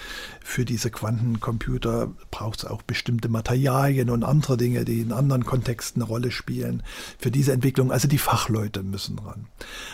Für 0.43 0.65
diese 0.65 0.89
Quantencomputer 0.89 2.11
braucht 2.31 2.59
es 2.59 2.65
auch 2.65 2.81
bestimmte 2.81 3.29
Materialien 3.29 4.09
und 4.09 4.23
andere 4.23 4.57
Dinge, 4.57 4.85
die 4.85 5.01
in 5.01 5.11
anderen 5.11 5.45
Kontexten 5.45 6.01
eine 6.01 6.09
Rolle 6.09 6.31
spielen. 6.31 6.83
Für 7.17 7.31
diese 7.31 7.51
Entwicklung, 7.51 7.91
also 7.91 8.07
die 8.07 8.17
Fachleute 8.17 8.83
müssen 8.83 9.19
ran. 9.19 9.47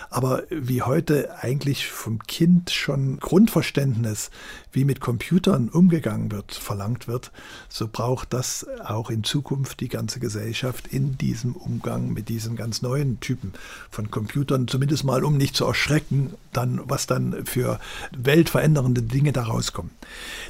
Aber 0.09 0.43
wie 0.49 0.81
heute 0.81 1.37
eigentlich 1.41 1.87
vom 1.87 2.19
Kind 2.23 2.69
schon 2.71 3.19
Grundverständnis, 3.19 4.31
wie 4.71 4.85
mit 4.85 4.99
Computern 4.99 5.69
umgegangen 5.69 6.31
wird, 6.31 6.53
verlangt 6.53 7.07
wird, 7.07 7.31
so 7.67 7.87
braucht 7.87 8.33
das 8.33 8.67
auch 8.83 9.09
in 9.09 9.23
Zukunft 9.23 9.79
die 9.79 9.89
ganze 9.89 10.19
Gesellschaft 10.19 10.87
in 10.99 11.17
diesem 11.17 11.55
Umgang 11.55 12.11
mit 12.11 12.27
diesen 12.27 12.57
ganz 12.57 12.81
neuen 12.81 13.21
Typen 13.21 13.53
von 13.89 14.11
Computern, 14.11 14.67
zumindest 14.67 15.05
mal 15.05 15.23
um 15.23 15.37
nicht 15.37 15.55
zu 15.55 15.65
erschrecken, 15.65 16.33
dann 16.51 16.81
was 16.83 17.07
dann 17.07 17.45
für 17.45 17.79
weltverändernde 18.11 19.01
Dinge 19.01 19.31
daraus 19.31 19.71
kommen. 19.71 19.91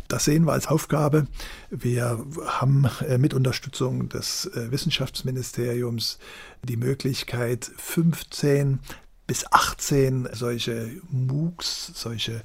Das 0.07 0.25
sehen 0.25 0.45
wir 0.45 0.53
als 0.53 0.65
Aufgabe. 0.65 1.27
Wir 1.69 2.25
haben 2.47 2.88
äh, 3.07 3.19
mit 3.19 3.35
Unterstützung 3.35 4.09
des 4.09 4.47
äh, 4.47 4.71
Wissenschaftsministeriums 4.71 6.17
die 6.63 6.77
Möglichkeit, 6.77 7.69
15 7.77 8.79
bis 9.27 9.45
18 9.51 10.29
solche 10.33 10.89
MOOCs, 11.12 11.91
solche 11.93 12.41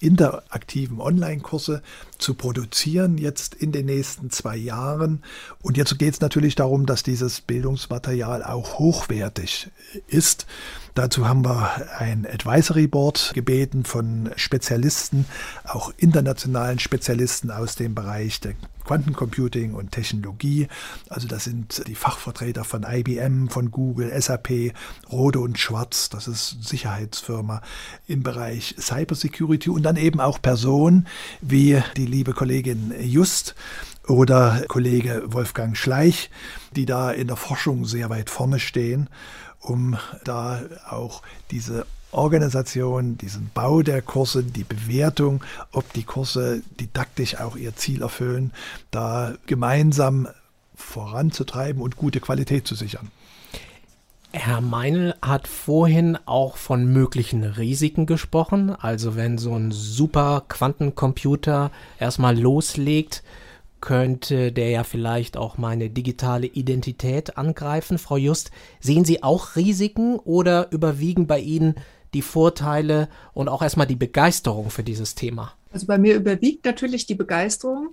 interaktiven 0.00 1.00
Online-Kurse 1.00 1.82
zu 2.18 2.34
produzieren 2.34 3.18
jetzt 3.18 3.54
in 3.54 3.72
den 3.72 3.86
nächsten 3.86 4.30
zwei 4.30 4.56
Jahren. 4.56 5.22
Und 5.62 5.76
jetzt 5.76 5.98
geht 5.98 6.14
es 6.14 6.20
natürlich 6.20 6.54
darum, 6.54 6.86
dass 6.86 7.02
dieses 7.02 7.40
Bildungsmaterial 7.40 8.42
auch 8.42 8.78
hochwertig 8.78 9.70
ist. 10.06 10.46
Dazu 10.94 11.28
haben 11.28 11.44
wir 11.44 11.98
ein 11.98 12.26
Advisory 12.26 12.86
Board 12.86 13.32
gebeten 13.34 13.84
von 13.84 14.30
Spezialisten, 14.36 15.26
auch 15.64 15.92
internationalen 15.96 16.78
Spezialisten 16.78 17.50
aus 17.50 17.76
dem 17.76 17.94
Bereich 17.94 18.40
der 18.40 18.54
Quantencomputing 18.88 19.74
und 19.74 19.92
Technologie. 19.92 20.66
Also 21.10 21.28
das 21.28 21.44
sind 21.44 21.86
die 21.86 21.94
Fachvertreter 21.94 22.64
von 22.64 22.86
IBM, 22.88 23.50
von 23.50 23.70
Google, 23.70 24.10
SAP, 24.18 24.72
Rode 25.12 25.40
und 25.40 25.58
Schwarz, 25.58 26.08
das 26.08 26.26
ist 26.26 26.64
Sicherheitsfirma 26.66 27.60
im 28.06 28.22
Bereich 28.22 28.76
Cybersecurity 28.78 29.68
und 29.68 29.82
dann 29.82 29.96
eben 29.96 30.20
auch 30.20 30.40
Personen 30.40 31.06
wie 31.42 31.82
die 31.98 32.06
liebe 32.06 32.32
Kollegin 32.32 32.94
Just 32.98 33.54
oder 34.06 34.64
Kollege 34.68 35.22
Wolfgang 35.26 35.76
Schleich, 35.76 36.30
die 36.74 36.86
da 36.86 37.10
in 37.10 37.26
der 37.26 37.36
Forschung 37.36 37.84
sehr 37.84 38.08
weit 38.08 38.30
vorne 38.30 38.58
stehen 38.58 39.10
um 39.60 39.98
da 40.24 40.62
auch 40.88 41.22
diese 41.50 41.84
Organisation, 42.10 43.18
diesen 43.18 43.50
Bau 43.52 43.82
der 43.82 44.02
Kurse, 44.02 44.42
die 44.42 44.64
Bewertung, 44.64 45.44
ob 45.72 45.92
die 45.92 46.04
Kurse 46.04 46.62
didaktisch 46.80 47.36
auch 47.36 47.56
ihr 47.56 47.76
Ziel 47.76 48.02
erfüllen, 48.02 48.52
da 48.90 49.34
gemeinsam 49.46 50.28
voranzutreiben 50.74 51.82
und 51.82 51.96
gute 51.96 52.20
Qualität 52.20 52.66
zu 52.66 52.74
sichern. 52.74 53.10
Herr 54.32 54.60
Meinl 54.60 55.14
hat 55.22 55.48
vorhin 55.48 56.18
auch 56.26 56.58
von 56.58 56.92
möglichen 56.92 57.44
Risiken 57.44 58.04
gesprochen. 58.04 58.70
Also 58.70 59.16
wenn 59.16 59.38
so 59.38 59.54
ein 59.54 59.70
super 59.70 60.44
Quantencomputer 60.48 61.70
erstmal 61.98 62.38
loslegt, 62.38 63.22
könnte 63.80 64.52
der 64.52 64.70
ja 64.70 64.84
vielleicht 64.84 65.36
auch 65.36 65.56
meine 65.56 65.88
digitale 65.88 66.46
Identität 66.46 67.38
angreifen. 67.38 67.96
Frau 67.96 68.16
Just, 68.16 68.50
sehen 68.80 69.04
Sie 69.04 69.22
auch 69.22 69.56
Risiken 69.56 70.16
oder 70.16 70.70
überwiegen 70.72 71.26
bei 71.26 71.38
Ihnen 71.38 71.76
die 72.14 72.22
Vorteile 72.22 73.08
und 73.34 73.48
auch 73.48 73.62
erstmal 73.62 73.86
die 73.86 73.96
Begeisterung 73.96 74.70
für 74.70 74.82
dieses 74.82 75.14
Thema? 75.14 75.54
Also 75.72 75.86
bei 75.86 75.98
mir 75.98 76.14
überwiegt 76.14 76.64
natürlich 76.64 77.06
die 77.06 77.14
Begeisterung. 77.14 77.90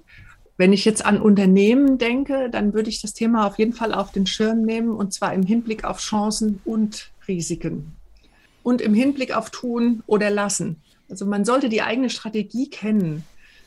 Wenn 0.57 0.71
ich 0.71 0.85
jetzt 0.85 1.05
an 1.05 1.21
Unternehmen 1.21 1.97
denke, 1.97 2.49
dann 2.49 2.73
würde 2.73 2.89
ich 2.89 3.01
das 3.01 3.13
Thema 3.13 3.45
auf 3.45 3.59
jeden 3.59 3.73
Fall 3.73 3.93
auf 3.93 4.11
den 4.11 4.25
Schirm 4.25 4.61
nehmen 4.61 4.91
und 4.91 5.13
zwar 5.13 5.33
im 5.33 5.43
Hinblick 5.43 5.83
auf 5.83 5.99
Chancen 5.99 6.61
und 6.63 7.11
Risiken 7.27 7.93
und 8.63 8.81
im 8.81 8.93
Hinblick 8.93 9.35
auf 9.35 9.49
Tun 9.49 10.01
oder 10.07 10.29
Lassen. 10.29 10.77
Also 11.09 11.25
man 11.25 11.45
sollte 11.45 11.69
die 11.69 11.81
eigene 11.81 12.09
Strategie 12.09 12.69
kennen. 12.69 13.23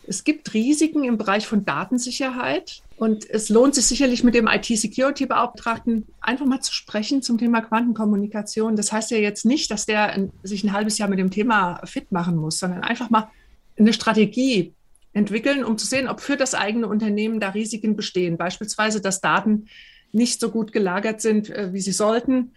Es 0.09 0.25
gibt 0.25 0.55
Risiken 0.55 1.05
im 1.05 1.19
Bereich 1.19 1.47
von 1.47 1.67
Datensicherheit 1.67 2.83
und 2.97 3.29
es 3.29 3.51
lohnt 3.51 3.75
sich 3.75 3.85
sicherlich 3.85 4.25
mit 4.25 4.35
dem 4.35 4.47
IT-Security-Beauftragten 4.47 6.07
einfach 6.23 6.47
mal 6.47 6.61
zu 6.61 6.73
sprechen 6.73 7.21
zum 7.21 7.37
Thema 7.37 7.61
Quantenkommunikation. 7.61 8.75
Das 8.75 8.91
heißt 8.91 9.11
ja 9.11 9.19
jetzt 9.19 9.45
nicht, 9.45 9.71
dass 9.71 9.85
der 9.85 10.31
sich 10.43 10.65
ein 10.65 10.73
halbes 10.73 10.97
Jahr 10.97 11.11
mit 11.11 11.19
dem 11.19 11.31
Thema 11.31 11.83
fit 11.85 12.11
machen 12.11 12.37
muss, 12.37 12.59
sondern 12.59 12.81
einfach 12.81 13.11
mal 13.11 13.31
eine 13.79 13.93
Strategie 13.93 14.73
entwickeln, 15.13 15.63
um 15.63 15.77
zu 15.77 15.87
sehen, 15.87 16.09
ob 16.09 16.21
für 16.21 16.39
das 16.39 16.55
eigene 16.55 16.87
Unternehmen 16.87 17.39
da 17.39 17.51
Risiken 17.51 17.95
bestehen. 17.95 18.39
Beispielsweise, 18.39 19.03
dass 19.03 19.21
Daten 19.21 19.67
nicht 20.13 20.41
so 20.41 20.51
gut 20.51 20.73
gelagert 20.73 21.21
sind, 21.21 21.51
äh, 21.51 21.75
wie 21.75 21.83
sie 21.83 21.93
sollten, 21.93 22.53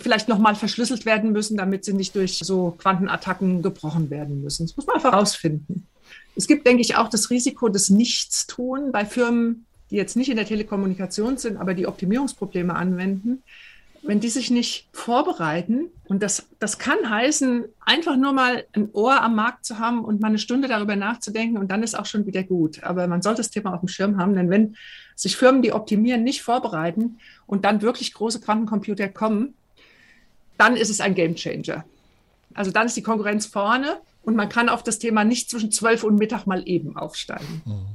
vielleicht 0.00 0.28
nochmal 0.28 0.54
verschlüsselt 0.54 1.04
werden 1.04 1.32
müssen, 1.32 1.58
damit 1.58 1.84
sie 1.84 1.92
nicht 1.92 2.14
durch 2.14 2.38
so 2.38 2.74
Quantenattacken 2.78 3.60
gebrochen 3.60 4.08
werden 4.08 4.42
müssen. 4.42 4.66
Das 4.66 4.76
muss 4.76 4.86
man 4.86 4.96
einfach 4.96 5.12
rausfinden. 5.12 5.86
Es 6.34 6.46
gibt, 6.46 6.66
denke 6.66 6.82
ich, 6.82 6.96
auch 6.96 7.08
das 7.08 7.30
Risiko 7.30 7.68
des 7.68 7.90
Nichtstun 7.90 8.92
bei 8.92 9.04
Firmen, 9.04 9.66
die 9.90 9.96
jetzt 9.96 10.16
nicht 10.16 10.28
in 10.28 10.36
der 10.36 10.46
Telekommunikation 10.46 11.36
sind, 11.36 11.56
aber 11.56 11.74
die 11.74 11.86
Optimierungsprobleme 11.86 12.74
anwenden. 12.74 13.42
Wenn 14.02 14.20
die 14.20 14.28
sich 14.28 14.50
nicht 14.50 14.86
vorbereiten, 14.92 15.86
und 16.06 16.22
das, 16.22 16.46
das 16.60 16.78
kann 16.78 17.10
heißen, 17.10 17.64
einfach 17.80 18.16
nur 18.16 18.32
mal 18.32 18.64
ein 18.72 18.90
Ohr 18.92 19.20
am 19.20 19.34
Markt 19.34 19.64
zu 19.64 19.80
haben 19.80 20.04
und 20.04 20.20
mal 20.20 20.28
eine 20.28 20.38
Stunde 20.38 20.68
darüber 20.68 20.94
nachzudenken 20.94 21.58
und 21.58 21.70
dann 21.70 21.82
ist 21.82 21.98
auch 21.98 22.06
schon 22.06 22.24
wieder 22.24 22.44
gut. 22.44 22.84
Aber 22.84 23.08
man 23.08 23.22
sollte 23.22 23.38
das 23.38 23.50
Thema 23.50 23.74
auf 23.74 23.80
dem 23.80 23.88
Schirm 23.88 24.16
haben, 24.16 24.34
denn 24.34 24.50
wenn 24.50 24.76
sich 25.16 25.36
Firmen, 25.36 25.62
die 25.62 25.72
optimieren, 25.72 26.22
nicht 26.22 26.42
vorbereiten 26.42 27.18
und 27.46 27.64
dann 27.64 27.82
wirklich 27.82 28.14
große 28.14 28.40
Quantencomputer 28.40 29.08
kommen, 29.08 29.54
dann 30.56 30.76
ist 30.76 30.90
es 30.90 31.00
ein 31.00 31.16
Gamechanger. 31.16 31.84
Also 32.54 32.70
dann 32.70 32.86
ist 32.86 32.96
die 32.96 33.02
Konkurrenz 33.02 33.46
vorne 33.46 34.00
und 34.22 34.36
man 34.36 34.48
kann 34.48 34.68
auf 34.68 34.82
das 34.82 34.98
Thema 34.98 35.24
nicht 35.24 35.50
zwischen 35.50 35.72
12 35.72 36.04
und 36.04 36.16
Mittag 36.16 36.46
mal 36.46 36.62
eben 36.66 36.96
aufsteigen. 36.96 37.62
Mhm. 37.64 37.86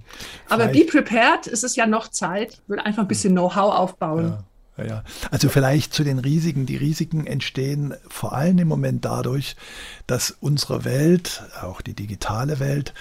Aber 0.50 0.68
be 0.68 0.84
prepared, 0.84 1.48
ist 1.48 1.64
es 1.64 1.76
ja 1.76 1.86
noch 1.86 2.08
Zeit, 2.10 2.54
ich 2.54 2.70
würde 2.70 2.86
einfach 2.86 3.04
ein 3.04 3.08
bisschen 3.08 3.34
Know-how 3.34 3.74
aufbauen. 3.74 4.30
Ja. 4.30 4.44
Ja, 4.76 5.04
also 5.30 5.50
vielleicht 5.50 5.94
zu 5.94 6.04
den 6.04 6.18
Risiken. 6.18 6.66
Die 6.66 6.78
Risiken 6.78 7.28
entstehen 7.28 7.94
vor 8.08 8.34
allem 8.34 8.58
im 8.58 8.68
Moment 8.68 9.06
dadurch, 9.06 9.56
dass 10.08 10.32
unsere 10.32 10.84
Welt, 10.84 11.44
auch 11.62 11.82
die 11.82 11.94
digitale 11.94 12.60
Welt, 12.60 12.96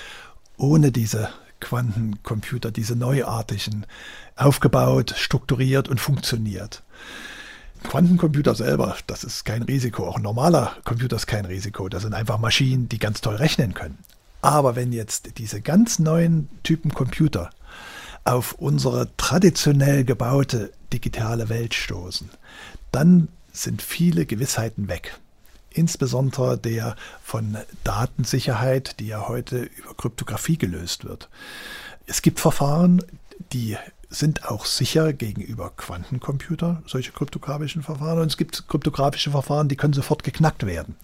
ohne 0.58 0.92
diese 0.92 1.30
Quantencomputer, 1.61 2.70
diese 2.72 2.94
neuartigen, 2.94 3.87
aufgebaut, 4.37 5.14
strukturiert 5.16 5.88
und 5.88 5.98
funktioniert. 5.98 6.82
Quantencomputer 7.83 8.55
selber, 8.55 8.97
das 9.07 9.25
ist 9.25 9.45
kein 9.45 9.62
Risiko. 9.62 10.07
Auch 10.07 10.16
ein 10.16 10.23
normaler 10.23 10.77
Computer 10.85 11.16
ist 11.16 11.27
kein 11.27 11.45
Risiko. 11.45 11.88
Das 11.88 12.03
sind 12.03 12.14
einfach 12.14 12.38
Maschinen, 12.38 12.88
die 12.88 12.99
ganz 12.99 13.21
toll 13.21 13.37
rechnen 13.37 13.75
können. 13.75 13.99
Aber 14.40 14.75
wenn 14.77 14.92
jetzt 14.92 15.38
diese 15.38 15.61
ganz 15.61 15.99
neuen 15.99 16.49
Typen 16.62 16.92
Computer 16.92 17.51
auf 18.25 18.55
unsere 18.55 19.09
traditionell 19.16 20.05
gebaute 20.05 20.73
digitale 20.92 21.49
Welt 21.49 21.75
stoßen, 21.75 22.31
dann 22.90 23.29
sind 23.53 23.83
viele 23.83 24.27
Gewissheiten 24.27 24.88
weg. 24.88 25.18
Insbesondere 25.71 26.59
der 26.59 26.97
von 27.23 27.57
Datensicherheit, 27.85 29.01
die 29.01 29.07
ja 29.07 29.29
heute 29.29 29.62
über 29.62 29.95
Kryptographie 29.95 30.59
gelöst 30.59 31.05
wird. 31.05 31.29
Es 32.07 32.21
gibt 32.21 32.40
Verfahren, 32.40 33.03
die 33.52 33.76
sind 34.11 34.44
auch 34.48 34.66
sicher 34.66 35.12
gegenüber 35.12 35.72
Quantencomputer, 35.76 36.83
solche 36.87 37.12
kryptografischen 37.12 37.83
Verfahren. 37.83 38.20
Und 38.20 38.26
es 38.26 38.37
gibt 38.37 38.68
kryptografische 38.68 39.31
Verfahren, 39.31 39.68
die 39.68 39.76
können 39.76 39.94
sofort 39.94 40.22
geknackt 40.22 40.66
werden. 40.66 40.96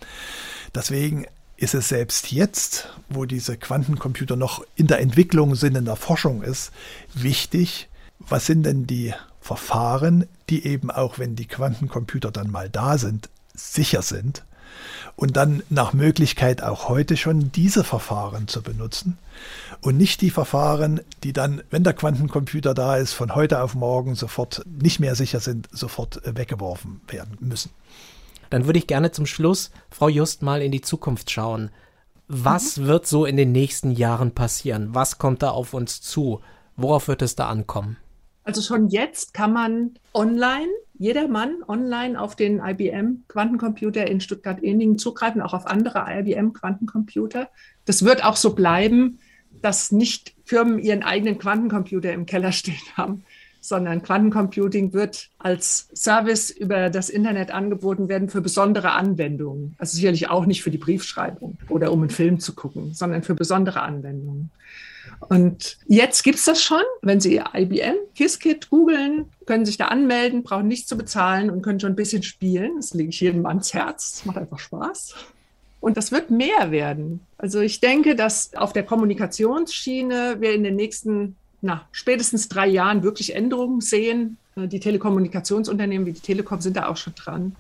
Deswegen 0.75 1.27
ist 1.57 1.75
es 1.75 1.89
selbst 1.89 2.31
jetzt, 2.31 2.89
wo 3.09 3.25
diese 3.25 3.57
Quantencomputer 3.57 4.37
noch 4.37 4.65
in 4.77 4.87
der 4.87 5.01
Entwicklung 5.01 5.55
sind, 5.55 5.77
in 5.77 5.87
der 5.87 5.97
Forschung 5.97 6.43
ist, 6.43 6.71
wichtig, 7.15 7.89
was 8.19 8.47
sind 8.47 8.65
denn 8.65 8.87
die 8.87 9.15
Verfahren, 9.41 10.27
die 10.51 10.67
eben 10.67 10.91
auch 10.91 11.19
wenn 11.19 11.35
die 11.35 11.47
Quantencomputer 11.47 12.31
dann 12.31 12.51
mal 12.51 12.69
da 12.69 12.99
sind, 12.99 13.31
sicher 13.55 14.03
sind 14.03 14.45
und 15.19 15.37
dann 15.37 15.65
nach 15.69 15.95
Möglichkeit 15.95 16.63
auch 16.63 16.89
heute 16.89 17.17
schon 17.17 17.51
diese 17.51 17.83
Verfahren 17.83 18.47
zu 18.47 18.63
benutzen 18.63 19.19
und 19.81 19.97
nicht 19.97 20.21
die 20.21 20.31
Verfahren, 20.31 21.01
die 21.25 21.33
dann, 21.33 21.61
wenn 21.71 21.83
der 21.83 21.93
Quantencomputer 21.93 22.73
da 22.73 22.97
ist, 22.97 23.15
von 23.15 23.35
heute 23.35 23.61
auf 23.61 23.75
morgen 23.75 24.15
sofort 24.15 24.65
nicht 24.65 25.01
mehr 25.01 25.17
sicher 25.17 25.41
sind, 25.41 25.69
sofort 25.73 26.25
äh, 26.25 26.37
weggeworfen 26.37 27.01
werden 27.09 27.37
müssen. 27.41 27.73
Dann 28.51 28.67
würde 28.67 28.79
ich 28.79 28.87
gerne 28.87 29.11
zum 29.11 29.27
Schluss, 29.27 29.73
Frau 29.91 30.09
Just, 30.09 30.43
mal 30.43 30.63
in 30.63 30.71
die 30.71 30.83
Zukunft 30.83 31.33
schauen. 31.33 31.73
Was 32.29 32.77
mhm. 32.77 32.87
wird 32.87 33.09
so 33.09 33.25
in 33.25 33.37
den 33.37 33.51
nächsten 33.51 33.91
Jahren 33.91 34.37
passieren? 34.37 34.95
Was 34.95 35.19
kommt 35.19 35.43
da 35.43 35.51
auf 35.51 35.75
uns 35.75 36.01
zu? 36.01 36.43
Worauf 36.77 37.09
wird 37.09 37.23
es 37.23 37.35
da 37.35 37.49
ankommen? 37.49 37.97
Also 38.45 38.63
schon 38.63 38.87
jetzt 38.87 39.35
kann 39.35 39.53
man 39.53 39.99
online, 40.15 40.69
jeder 40.99 41.29
Mann 41.29 41.63
online 41.67 42.21
auf 42.21 42.35
den 42.35 42.61
IBM 42.61 43.25
Quantencomputer 43.29 44.07
in 44.07 44.21
Stuttgart-Ehningen 44.21 44.99
zugreifen, 44.99 45.41
auch 45.41 45.55
auf 45.55 45.67
andere 45.67 46.05
IBM 46.09 46.53
Quantencomputer. 46.53 47.49
Das 47.85 48.05
wird 48.05 48.25
auch 48.25 48.37
so 48.37 48.55
bleiben, 48.55 49.21
dass 49.63 49.93
nicht 49.93 50.35
Firmen 50.45 50.79
ihren 50.79 51.03
eigenen 51.03 51.39
Quantencomputer 51.39 52.13
im 52.13 52.27
Keller 52.27 52.53
stehen 52.53 52.77
haben, 52.97 53.25
sondern 53.61 54.03
Quantencomputing 54.03 54.93
wird 54.93 55.31
als 55.39 55.89
Service 55.95 56.51
über 56.51 56.91
das 56.91 57.11
Internet 57.11 57.51
angeboten 57.51 58.09
werden 58.09 58.29
für 58.29 58.41
besondere 58.41 58.93
Anwendungen. 58.93 59.75
Also 59.79 59.97
sicherlich 59.97 60.29
auch 60.31 60.47
nicht 60.47 60.63
für 60.63 60.71
die 60.71 60.79
Briefschreibung 60.79 61.59
oder 61.69 61.93
um 61.93 62.01
einen 62.01 62.11
Film 62.11 62.41
zu 62.41 62.55
gucken, 62.55 62.95
sondern 62.95 63.23
für 63.23 63.35
besondere 63.35 63.83
Anwendungen. 63.83 64.51
Und 65.21 65.79
jetzt 65.87 66.23
gibt 66.23 66.39
es 66.39 66.45
das 66.45 66.63
schon. 66.63 66.83
Wenn 67.03 67.21
Sie 67.21 67.43
IBM 67.55 67.97
Qiskit 68.15 68.71
googeln, 68.71 69.27
können 69.47 69.67
sich 69.67 69.77
da 69.77 69.87
anmelden, 69.87 70.43
brauchen 70.43 70.69
nichts 70.69 70.89
zu 70.89 70.97
bezahlen 70.97 71.51
und 71.51 71.63
können 71.63 71.81
schon 71.81 71.93
ein 71.93 71.97
bisschen 71.97 72.23
spielen. 72.23 72.77
Das 72.77 72.95
lege 72.95 73.11
ich 73.11 73.21
jedem 73.21 73.45
ans 73.47 73.75
Herz. 73.75 74.13
Das 74.13 74.25
macht 74.25 74.39
einfach 74.39 74.59
Spaß. 74.59 75.15
Und 75.81 75.97
das 75.97 76.13
wird 76.13 76.31
mehr 76.31 76.71
werden. 76.71 77.21
Also 77.37 77.61
ich 77.61 77.81
denke, 77.81 78.17
dass 78.17 78.55
auf 78.55 78.73
der 78.73 78.85
Kommunikationsschiene 78.85 80.37
wir 80.41 80.53
in 80.53 80.65
den 80.65 80.77
nächsten 80.77 81.37
na, 81.61 81.87
spätestens 81.93 82.49
drei 82.49 82.69
Jahren 82.69 83.03
wirklich 83.03 83.35
Änderungen 83.35 83.81
sehen. 83.81 84.39
Die 84.57 84.81
Telekommunikationsunternehmen 84.81 86.07
wie 86.07 86.13
die 86.13 86.21
Telekom 86.21 86.61
sind 86.61 86.77
da 86.77 86.89
auch 86.89 86.97
schon 86.97 87.15
dran. 87.15 87.57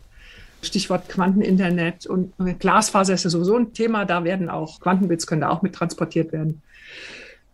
Stichwort 0.62 1.08
Quanteninternet 1.08 2.06
und 2.06 2.32
Glasfaser 2.58 3.14
ist 3.14 3.24
ja 3.24 3.30
sowieso 3.30 3.56
ein 3.56 3.72
Thema. 3.72 4.04
Da 4.04 4.24
werden 4.24 4.50
auch 4.50 4.80
Quantenbits 4.80 5.26
können 5.26 5.42
da 5.42 5.50
auch 5.50 5.62
mit 5.62 5.74
transportiert 5.74 6.32
werden. 6.32 6.62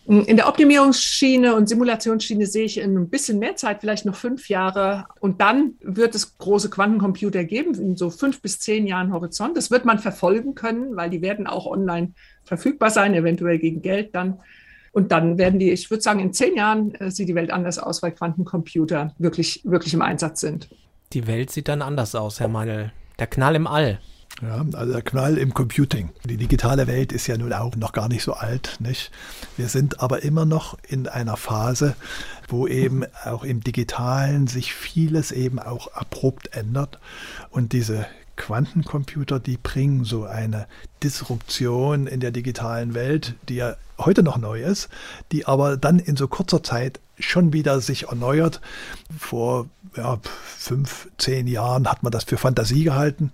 In 0.07 0.37
der 0.37 0.49
Optimierungsschiene 0.49 1.55
und 1.55 1.67
Simulationsschiene 1.67 2.47
sehe 2.47 2.67
ich 2.67 2.79
in 2.79 2.95
ein 2.95 3.09
bisschen 3.09 3.39
mehr 3.39 3.57
Zeit, 3.57 3.81
vielleicht 3.81 4.05
noch 4.05 4.17
fünf 4.17 4.51
Jahre. 4.51 5.07
Und 5.21 5.41
dann 5.41 5.75
wird 5.81 6.15
es 6.15 6.37
große 6.37 6.69
Quantencomputer 6.69 7.45
geben, 7.45 7.75
in 7.75 7.97
so 7.97 8.11
fünf 8.11 8.43
bis 8.43 8.61
zehn 8.61 8.87
Jahren 8.87 9.15
Horizont. 9.15 9.57
Das 9.57 9.71
wird 9.71 9.87
man 9.87 9.99
verfolgen 9.99 10.55
können, 10.55 10.95
weil 10.95 11.09
die 11.09 11.23
werden 11.23 11.47
auch 11.47 11.67
online 11.67 12.13
verfügbar 12.45 12.91
sein, 12.91 13.15
eventuell 13.15 13.59
gegen 13.59 13.81
Geld 13.81 14.15
dann. 14.15 14.41
Und 14.93 15.11
dann 15.11 15.39
werden 15.39 15.59
die, 15.59 15.71
ich 15.71 15.91
würde 15.91 16.03
sagen, 16.03 16.21
in 16.21 16.35
zehn 16.35 16.55
Jahren 16.55 16.95
äh, 16.97 17.11
sieht 17.11 17.29
die 17.29 17.35
Welt 17.35 17.51
anders 17.51 17.79
aus, 17.79 18.03
weil 18.03 18.13
Quantencomputer 18.13 19.15
wirklich, 19.19 19.63
wirklich 19.65 19.95
im 19.95 20.03
Einsatz 20.03 20.41
sind. 20.41 20.69
Die 21.15 21.27
Welt 21.27 21.51
sieht 21.51 21.69
dann 21.69 21.81
anders 21.81 22.15
aus, 22.15 22.41
Herr 22.41 22.49
Meinl. 22.49 22.93
Der 23.19 23.27
Knall 23.27 23.55
im 23.57 23.67
All. 23.67 24.01
Ja, 24.43 24.65
also 24.73 24.93
der 24.93 25.03
Knall 25.03 25.39
im 25.39 25.55
Computing. 25.55 26.11
Die 26.25 26.37
digitale 26.37 26.87
Welt 26.89 27.13
ist 27.13 27.29
ja 27.29 27.37
nun 27.37 27.53
auch 27.53 27.77
noch 27.77 27.93
gar 27.93 28.09
nicht 28.09 28.25
so 28.25 28.33
alt, 28.33 28.77
nicht? 28.81 29.13
Wir 29.57 29.69
sind 29.69 30.01
aber 30.01 30.23
immer 30.25 30.45
noch 30.45 30.77
in 30.89 31.07
einer 31.07 31.37
Phase, 31.37 31.95
wo 32.49 32.67
eben 32.67 33.05
auch 33.25 33.45
im 33.45 33.63
Digitalen 33.63 34.49
sich 34.49 34.75
vieles 34.75 35.31
eben 35.31 35.61
auch 35.61 35.93
abrupt 35.93 36.57
ändert 36.57 36.99
und 37.51 37.73
diese 37.73 38.07
Quantencomputer, 38.37 39.39
die 39.39 39.57
bringen 39.57 40.05
so 40.05 40.25
eine 40.25 40.67
Disruption 41.05 42.09
in 42.09 42.19
der 42.19 42.33
digitalen 42.33 42.95
Welt, 42.95 43.35
die 43.49 43.57
ja 43.57 43.77
heute 43.99 44.25
noch 44.25 44.39
neu 44.39 44.61
ist, 44.63 44.89
die 45.31 45.47
aber 45.47 45.77
dann 45.77 46.01
in 46.01 46.17
so 46.17 46.27
kurzer 46.27 46.63
Zeit 46.63 46.99
schon 47.19 47.53
wieder 47.53 47.81
sich 47.81 48.09
erneuert. 48.09 48.61
Vor 49.17 49.69
ja, 49.97 50.19
fünf, 50.43 51.09
zehn 51.19 51.47
Jahren 51.47 51.89
hat 51.89 52.03
man 52.03 52.11
das 52.11 52.25
für 52.25 52.37
Fantasie 52.37 52.83
gehalten. 52.83 53.31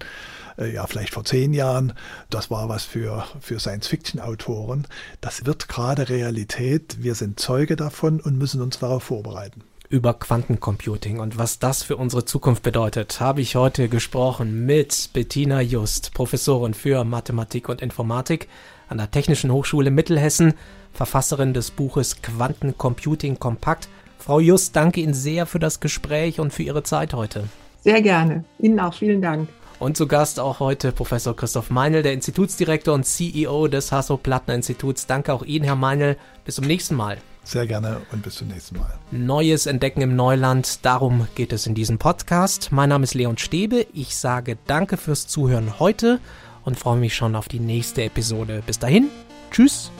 Äh, 0.60 0.72
ja 0.72 0.86
vielleicht 0.86 1.14
vor 1.14 1.24
zehn 1.24 1.52
Jahren, 1.54 1.94
das 2.28 2.50
war 2.50 2.68
was 2.68 2.84
für, 2.84 3.24
für 3.40 3.58
Science-Fiction-Autoren. 3.58 4.86
Das 5.20 5.46
wird 5.46 5.68
gerade 5.68 6.08
Realität. 6.08 6.98
Wir 7.00 7.14
sind 7.14 7.40
Zeuge 7.40 7.76
davon 7.76 8.20
und 8.20 8.38
müssen 8.38 8.60
uns 8.60 8.78
darauf 8.78 9.04
vorbereiten 9.04 9.62
über 9.90 10.14
Quantencomputing 10.14 11.18
und 11.18 11.36
was 11.36 11.58
das 11.58 11.82
für 11.82 11.96
unsere 11.96 12.24
Zukunft 12.24 12.62
bedeutet, 12.62 13.20
habe 13.20 13.40
ich 13.40 13.56
heute 13.56 13.88
gesprochen 13.88 14.64
mit 14.64 15.10
Bettina 15.12 15.60
Just, 15.60 16.14
Professorin 16.14 16.74
für 16.74 17.02
Mathematik 17.02 17.68
und 17.68 17.82
Informatik 17.82 18.46
an 18.88 18.98
der 18.98 19.10
Technischen 19.10 19.50
Hochschule 19.50 19.90
Mittelhessen, 19.90 20.54
Verfasserin 20.92 21.54
des 21.54 21.72
Buches 21.72 22.22
Quantencomputing 22.22 23.40
Kompakt. 23.40 23.88
Frau 24.18 24.38
Just, 24.38 24.76
danke 24.76 25.00
Ihnen 25.00 25.12
sehr 25.12 25.44
für 25.44 25.58
das 25.58 25.80
Gespräch 25.80 26.38
und 26.38 26.52
für 26.52 26.62
Ihre 26.62 26.84
Zeit 26.84 27.12
heute. 27.12 27.48
Sehr 27.82 28.00
gerne. 28.00 28.44
Ihnen 28.60 28.78
auch 28.78 28.94
vielen 28.94 29.20
Dank. 29.20 29.48
Und 29.80 29.96
zu 29.96 30.06
Gast 30.06 30.38
auch 30.38 30.60
heute 30.60 30.92
Professor 30.92 31.34
Christoph 31.34 31.70
Meinl, 31.70 32.02
der 32.02 32.12
Institutsdirektor 32.12 32.94
und 32.94 33.04
CEO 33.04 33.66
des 33.66 33.90
Hasso-Plattner-Instituts. 33.90 35.06
Danke 35.06 35.32
auch 35.32 35.42
Ihnen, 35.42 35.64
Herr 35.64 35.74
Meinl. 35.74 36.18
Bis 36.44 36.56
zum 36.56 36.66
nächsten 36.66 36.94
Mal. 36.94 37.16
Sehr 37.44 37.66
gerne 37.66 37.96
und 38.12 38.22
bis 38.22 38.34
zum 38.34 38.48
nächsten 38.48 38.76
Mal. 38.76 38.92
Neues 39.10 39.64
Entdecken 39.64 40.02
im 40.02 40.14
Neuland, 40.14 40.84
darum 40.84 41.28
geht 41.34 41.54
es 41.54 41.66
in 41.66 41.74
diesem 41.74 41.96
Podcast. 41.96 42.72
Mein 42.72 42.90
Name 42.90 43.04
ist 43.04 43.14
Leon 43.14 43.38
Stäbe. 43.38 43.86
Ich 43.94 44.16
sage 44.16 44.58
danke 44.66 44.98
fürs 44.98 45.26
Zuhören 45.26 45.80
heute 45.80 46.20
und 46.62 46.78
freue 46.78 46.98
mich 46.98 47.16
schon 47.16 47.34
auf 47.34 47.48
die 47.48 47.58
nächste 47.58 48.02
Episode. 48.02 48.62
Bis 48.66 48.78
dahin, 48.78 49.08
tschüss. 49.50 49.90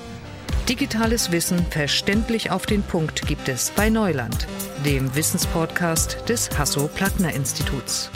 Digitales 0.69 1.33
Wissen 1.33 1.65
verständlich 1.71 2.51
auf 2.51 2.67
den 2.67 2.83
Punkt 2.83 3.27
gibt 3.27 3.49
es 3.49 3.71
bei 3.75 3.89
Neuland, 3.89 4.47
dem 4.85 5.15
Wissenspodcast 5.15 6.19
des 6.29 6.51
Hasso-Plattner-Instituts. 6.59 8.11